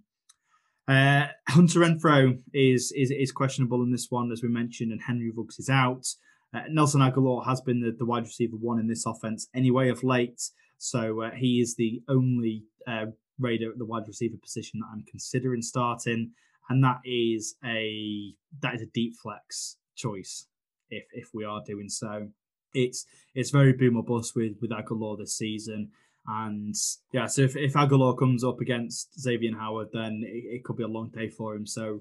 Uh, 0.87 1.29
Hunter 1.49 1.81
Renfrow 1.81 2.39
is, 2.53 2.93
is 2.97 3.11
is 3.11 3.31
questionable 3.33 3.83
in 3.83 3.93
this 3.93 4.09
one, 4.11 4.33
as 4.33 4.43
we 4.43 4.49
mentioned, 4.49 4.91
and 4.91 5.01
Henry 5.01 5.31
Ruggs 5.35 5.59
is 5.59 5.71
out. 5.71 6.07
Uh, 6.55 6.63
Nelson 6.69 7.01
Agholor 7.01 7.47
has 7.47 7.61
been 7.61 7.81
the, 7.81 7.95
the 7.97 8.05
wide 8.05 8.25
receiver 8.25 8.57
one 8.57 8.79
in 8.79 8.89
this 8.89 9.07
offense 9.07 9.49
anyway 9.55 9.89
of 9.89 10.03
late. 10.03 10.43
So 10.83 11.23
uh, 11.23 11.31
he 11.31 11.61
is 11.61 11.77
the 11.77 12.03
only 12.09 12.65
uh, 12.89 13.07
Raider 13.39 13.71
at 13.71 13.79
the 13.79 13.85
wide 13.85 14.09
receiver 14.09 14.37
position 14.37 14.81
that 14.81 14.89
I'm 14.93 15.05
considering 15.09 15.63
starting, 15.63 16.33
and 16.69 16.83
that 16.83 16.99
is 17.05 17.55
a 17.65 18.35
that 18.63 18.75
is 18.75 18.83
a 18.83 18.87
deep 18.87 19.15
flex 19.17 19.77
choice 19.95 20.49
if 20.91 21.05
if 21.13 21.31
we 21.33 21.45
are 21.45 21.63
doing 21.65 21.89
so. 21.89 22.27
It's 22.75 23.07
it's 23.33 23.51
very 23.51 23.73
boom 23.73 23.97
or 23.97 24.03
bust 24.03 24.35
with 24.35 24.57
with 24.61 24.73
Agholor 24.73 25.17
this 25.17 25.39
season. 25.39 25.93
And 26.27 26.75
yeah, 27.13 27.27
so 27.27 27.43
if, 27.43 27.57
if 27.57 27.75
Agholor 27.75 28.19
comes 28.19 28.43
up 28.43 28.61
against 28.61 29.21
Xavier 29.21 29.57
Howard, 29.57 29.91
then 29.93 30.23
it, 30.25 30.57
it, 30.57 30.65
could 30.65 30.77
be 30.77 30.85
a 30.85 30.89
long 30.89 31.11
day 31.11 31.29
for 31.29 31.55
him. 31.55 31.67
So 31.67 32.01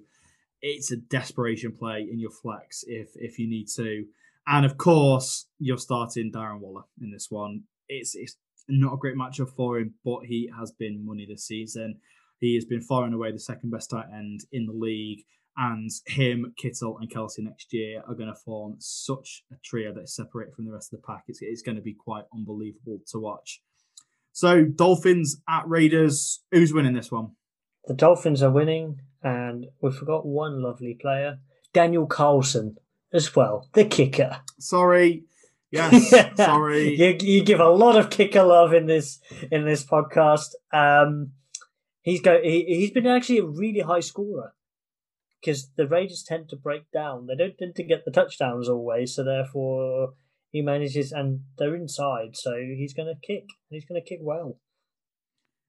it's 0.62 0.92
a 0.92 0.98
desperation 0.98 1.72
play 1.72 2.08
in 2.12 2.20
your 2.20 2.32
flex 2.32 2.84
if 2.88 3.10
if 3.16 3.38
you 3.38 3.48
need 3.48 3.68
to. 3.76 4.08
And 4.48 4.66
of 4.66 4.76
course, 4.80 5.46
you're 5.60 5.78
starting 5.78 6.32
Darren 6.32 6.60
Waller 6.62 6.86
in 7.00 7.12
this 7.12 7.30
one. 7.30 7.66
It's 7.88 8.16
it's 8.16 8.38
not 8.80 8.94
a 8.94 8.98
great 8.98 9.16
matchup 9.16 9.50
for 9.56 9.78
him, 9.78 9.94
but 10.04 10.26
he 10.26 10.50
has 10.58 10.72
been 10.72 11.06
money 11.06 11.26
this 11.28 11.46
season. 11.46 12.00
He 12.40 12.56
has 12.56 12.66
been 12.66 12.82
far 12.82 13.06
and 13.06 13.14
away 13.14 13.32
the 13.32 13.40
second 13.40 13.70
best 13.70 13.90
tight 13.90 14.08
end 14.14 14.42
in 14.52 14.66
the 14.66 14.74
league. 14.74 15.24
And 15.58 15.92
him, 16.08 16.54
Kittle, 16.58 16.98
and 17.00 17.12
Kelsey 17.12 17.42
next 17.44 17.74
year 17.74 18.02
are 18.08 18.16
going 18.16 18.34
to 18.34 18.40
form 18.40 18.78
such 18.80 19.44
a 19.52 19.56
trio 19.64 19.94
that 19.94 20.04
is 20.04 20.16
separated 20.16 20.56
from 20.56 20.66
the 20.66 20.72
rest 20.72 20.94
of 20.94 21.02
the 21.02 21.06
pack. 21.06 21.26
It's, 21.28 21.40
it's 21.42 21.62
going 21.62 21.76
to 21.76 21.82
be 21.82 21.94
quite 21.94 22.24
unbelievable 22.34 23.00
to 23.12 23.20
watch. 23.20 23.62
So, 24.32 24.64
Dolphins 24.64 25.42
at 25.50 25.68
Raiders. 25.68 26.42
Who's 26.52 26.74
winning 26.74 26.94
this 26.94 27.12
one? 27.12 27.32
The 27.86 27.94
Dolphins 27.94 28.42
are 28.42 28.50
winning, 28.50 29.02
and 29.22 29.66
we 29.82 29.92
forgot 29.92 30.26
one 30.26 30.64
lovely 30.64 30.98
player, 31.00 31.40
Daniel 31.74 32.06
Carlson, 32.06 32.78
as 33.12 33.36
well, 33.36 33.68
the 33.74 33.86
kicker. 33.86 34.38
Sorry, 34.58 35.26
Yes, 35.72 36.10
sorry. 36.36 36.96
you, 36.96 37.18
you 37.22 37.44
give 37.44 37.60
a 37.60 37.70
lot 37.70 37.96
of 37.96 38.10
kicker 38.10 38.44
love 38.44 38.74
in 38.74 38.88
this 38.88 39.20
in 39.52 39.66
this 39.66 39.86
podcast. 39.86 40.50
Um, 40.74 41.32
he's 42.02 42.22
go 42.22 42.40
he, 42.42 42.66
he's 42.66 42.92
been 42.92 43.08
actually 43.08 43.40
a 43.40 43.46
really 43.46 43.80
high 43.80 44.02
scorer 44.02 44.54
because 45.40 45.72
the 45.78 45.88
Raiders 45.88 46.24
tend 46.28 46.50
to 46.50 46.56
break 46.56 46.92
down. 46.92 47.28
They 47.28 47.36
don't 47.36 47.58
tend 47.58 47.76
to 47.76 47.84
get 47.84 48.06
the 48.06 48.12
touchdowns 48.12 48.68
always, 48.68 49.16
so 49.16 49.24
therefore 49.24 50.14
he 50.52 50.62
manages 50.62 51.12
and 51.14 51.42
they're 51.58 51.76
inside, 51.76 52.36
so 52.36 52.54
he's 52.58 52.94
going 52.94 53.08
to 53.08 53.28
kick 53.28 53.44
and 53.44 53.72
he's 53.72 53.86
going 53.86 54.02
to 54.02 54.08
kick 54.08 54.20
well. 54.22 54.58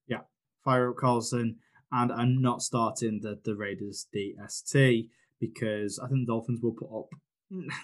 Yeah, 0.08 0.22
fire 0.64 0.90
up 0.90 0.96
Carlson, 0.96 1.58
and 1.92 2.10
I'm 2.10 2.42
not 2.42 2.62
starting 2.62 3.20
the 3.22 3.38
the 3.44 3.54
Raiders 3.54 4.08
DST 4.14 5.08
because 5.38 6.00
I 6.00 6.08
think 6.08 6.26
the 6.26 6.32
Dolphins 6.32 6.60
will 6.60 6.72
put 6.72 6.96
up 6.96 7.08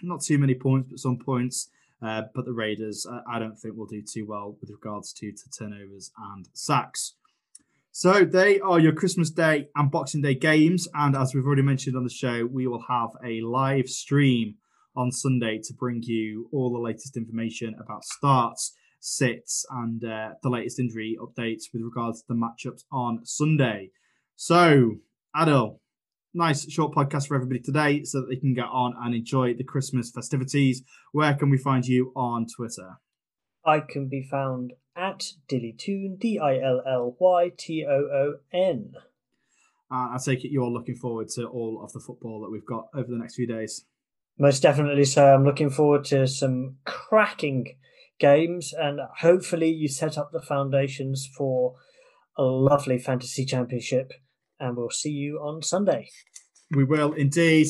not 0.03 0.23
too 0.23 0.39
many 0.39 0.55
points, 0.55 0.89
but 0.91 0.99
some 0.99 1.19
points. 1.19 1.71
Uh, 2.01 2.23
but 2.35 2.45
the 2.45 2.53
Raiders, 2.53 3.07
uh, 3.11 3.21
I 3.29 3.39
don't 3.39 3.57
think 3.57 3.77
will 3.77 3.87
do 3.87 4.03
too 4.03 4.27
well 4.27 4.57
with 4.61 4.71
regards 4.71 5.13
to, 5.15 5.33
to 5.33 5.51
turnovers 5.51 6.13
and 6.33 6.49
sacks. 6.53 7.15
So 7.91 8.25
they 8.25 8.61
are 8.61 8.79
your 8.79 8.93
Christmas 8.93 9.31
Day 9.31 9.69
and 9.75 9.91
Boxing 9.91 10.23
Day 10.23 10.35
games. 10.35 10.87
And 10.95 11.17
as 11.17 11.35
we've 11.35 11.45
already 11.45 11.63
mentioned 11.63 11.97
on 11.97 12.05
the 12.05 12.11
show, 12.11 12.47
we 12.47 12.69
will 12.69 12.85
have 12.89 13.11
a 13.25 13.41
live 13.41 13.89
stream 13.89 14.55
on 14.95 15.11
Sunday 15.11 15.59
to 15.65 15.75
bring 15.75 16.03
you 16.05 16.49
all 16.53 16.73
the 16.73 16.79
latest 16.79 17.17
information 17.17 17.75
about 17.81 18.05
starts, 18.05 18.75
sits, 19.01 19.67
and 19.71 20.05
uh, 20.05 20.31
the 20.43 20.49
latest 20.49 20.79
injury 20.79 21.19
updates 21.21 21.65
with 21.73 21.83
regards 21.83 22.21
to 22.21 22.29
the 22.29 22.35
matchups 22.35 22.85
on 22.93 23.25
Sunday. 23.25 23.91
So, 24.37 24.99
Adil, 25.35 25.79
nice 26.35 26.71
short 26.71 26.95
podcast 26.95 27.29
for 27.29 27.35
everybody 27.35 27.61
today 27.61 28.05
so 28.05 28.21
that 28.21 28.29
they 28.29 28.37
can 28.37 28.55
get 28.55 28.67
on 28.67 28.95
and 29.03 29.15
enjoy 29.15 29.55
the 29.55 29.65
Christmas 29.65 30.11
festivities. 30.11 30.83
Where 31.13 31.35
can 31.35 31.51
we 31.51 31.59
find 31.59 31.87
you 31.87 32.13
on 32.15 32.47
Twitter? 32.47 32.99
I 33.65 33.81
can 33.81 34.09
be 34.09 34.23
found 34.23 34.73
at 34.97 35.33
Dillytoon, 35.51 36.19
D 36.19 36.39
I 36.39 36.59
L 36.59 36.83
L 36.87 37.17
Y 37.19 37.53
T 37.57 37.85
O 37.89 37.93
O 37.93 38.35
N. 38.53 38.93
Uh, 39.91 40.15
I 40.15 40.19
take 40.23 40.45
it 40.45 40.51
you're 40.51 40.69
looking 40.69 40.97
forward 40.97 41.29
to 41.31 41.47
all 41.47 41.83
of 41.83 41.93
the 41.93 42.01
football 42.01 42.43
that 42.43 42.51
we've 42.51 42.67
got 42.67 42.89
over 42.95 43.11
the 43.11 43.19
next 43.19 43.37
few 43.37 43.47
days. 43.47 43.85
Most 44.39 44.61
definitely 44.61 45.05
so. 45.05 45.35
I'm 45.35 45.45
looking 45.45 45.71
forward 45.71 46.05
to 46.07 46.27
some 46.27 46.77
cracking 46.85 47.77
games 48.21 48.73
and 48.73 49.01
hopefully 49.21 49.71
you 49.71 49.89
set 49.89 50.19
up 50.19 50.31
the 50.33 50.43
foundations 50.43 51.29
for 51.37 51.77
a 52.37 52.43
lovely 52.43 52.99
fantasy 52.99 53.45
championship 53.45 54.13
and 54.61 54.77
we'll 54.77 54.91
see 54.91 55.11
you 55.11 55.39
on 55.39 55.63
Sunday. 55.63 56.09
We 56.71 56.85
will 56.85 57.13
indeed. 57.13 57.69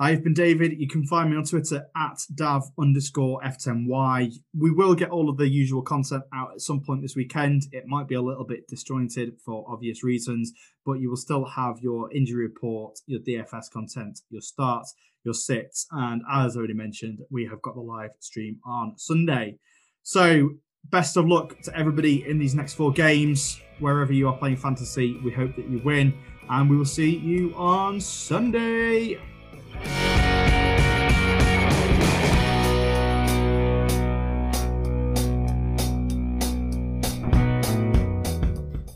I've 0.00 0.24
been 0.24 0.34
David. 0.34 0.80
You 0.80 0.88
can 0.88 1.06
find 1.06 1.30
me 1.30 1.36
on 1.36 1.44
Twitter 1.44 1.86
at 1.96 2.18
dav 2.34 2.64
underscore 2.78 3.40
f10y. 3.42 4.34
We 4.58 4.72
will 4.72 4.94
get 4.94 5.10
all 5.10 5.30
of 5.30 5.36
the 5.36 5.48
usual 5.48 5.82
content 5.82 6.24
out 6.34 6.50
at 6.52 6.60
some 6.60 6.80
point 6.80 7.00
this 7.00 7.14
weekend. 7.14 7.68
It 7.70 7.86
might 7.86 8.08
be 8.08 8.16
a 8.16 8.22
little 8.22 8.44
bit 8.44 8.66
disjointed 8.66 9.38
for 9.44 9.64
obvious 9.68 10.02
reasons, 10.02 10.52
but 10.84 10.94
you 10.94 11.10
will 11.10 11.16
still 11.16 11.44
have 11.44 11.78
your 11.80 12.12
injury 12.12 12.42
report, 12.42 12.98
your 13.06 13.20
DFS 13.20 13.70
content, 13.70 14.20
your 14.30 14.42
starts, 14.42 14.94
your 15.22 15.34
sits, 15.34 15.86
and 15.92 16.22
as 16.30 16.56
already 16.56 16.74
mentioned, 16.74 17.20
we 17.30 17.46
have 17.46 17.62
got 17.62 17.74
the 17.74 17.80
live 17.80 18.10
stream 18.18 18.58
on 18.66 18.94
Sunday. 18.98 19.58
So 20.02 20.50
best 20.90 21.16
of 21.16 21.26
luck 21.26 21.58
to 21.62 21.74
everybody 21.76 22.28
in 22.28 22.38
these 22.38 22.54
next 22.54 22.74
four 22.74 22.92
games. 22.92 23.60
Wherever 23.78 24.12
you 24.12 24.28
are 24.28 24.36
playing 24.36 24.56
fantasy, 24.56 25.18
we 25.24 25.32
hope 25.32 25.56
that 25.56 25.68
you 25.68 25.80
win. 25.84 26.14
And 26.48 26.70
we 26.70 26.76
will 26.76 26.84
see 26.84 27.16
you 27.16 27.52
on 27.56 28.00
Sunday. 28.00 29.18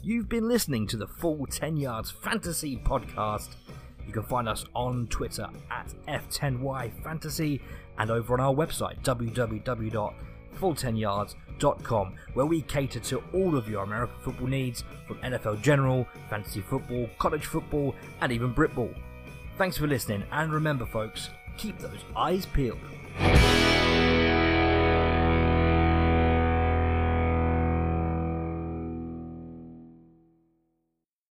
You've 0.03 0.29
been 0.29 0.49
listening 0.49 0.87
to 0.89 0.97
the 0.97 1.07
Full 1.07 1.47
10 1.47 1.77
Yards 1.77 2.11
Fantasy 2.11 2.77
Podcast. 2.77 3.51
You 4.07 4.13
can 4.13 4.23
find 4.23 4.49
us 4.49 4.65
on 4.75 5.07
Twitter 5.09 5.47
at 5.71 5.93
F10Y 6.07 7.03
Fantasy 7.03 7.61
and 7.99 8.11
over 8.11 8.35
on 8.35 8.41
our 8.41 8.55
website 8.55 9.03
www.full10yards.com 9.03 11.48
where 12.35 12.47
we 12.47 12.63
cater 12.63 13.01
to 13.01 13.23
all 13.33 13.57
of 13.57 13.69
your 13.69 13.83
American 13.85 14.17
football 14.23 14.47
needs 14.47 14.85
from 15.07 15.19
NFL 15.19 15.61
general, 15.63 16.07
fantasy 16.31 16.61
football, 16.61 17.09
college 17.19 17.47
football, 17.47 17.95
and 18.21 18.33
even 18.33 18.55
Britball. 18.55 18.95
Thanks 19.57 19.77
for 19.77 19.87
listening, 19.87 20.23
and 20.31 20.53
remember, 20.53 20.87
folks, 20.87 21.31
keep 21.57 21.79
those 21.79 22.05
eyes 22.17 22.47
peeled. 22.47 22.79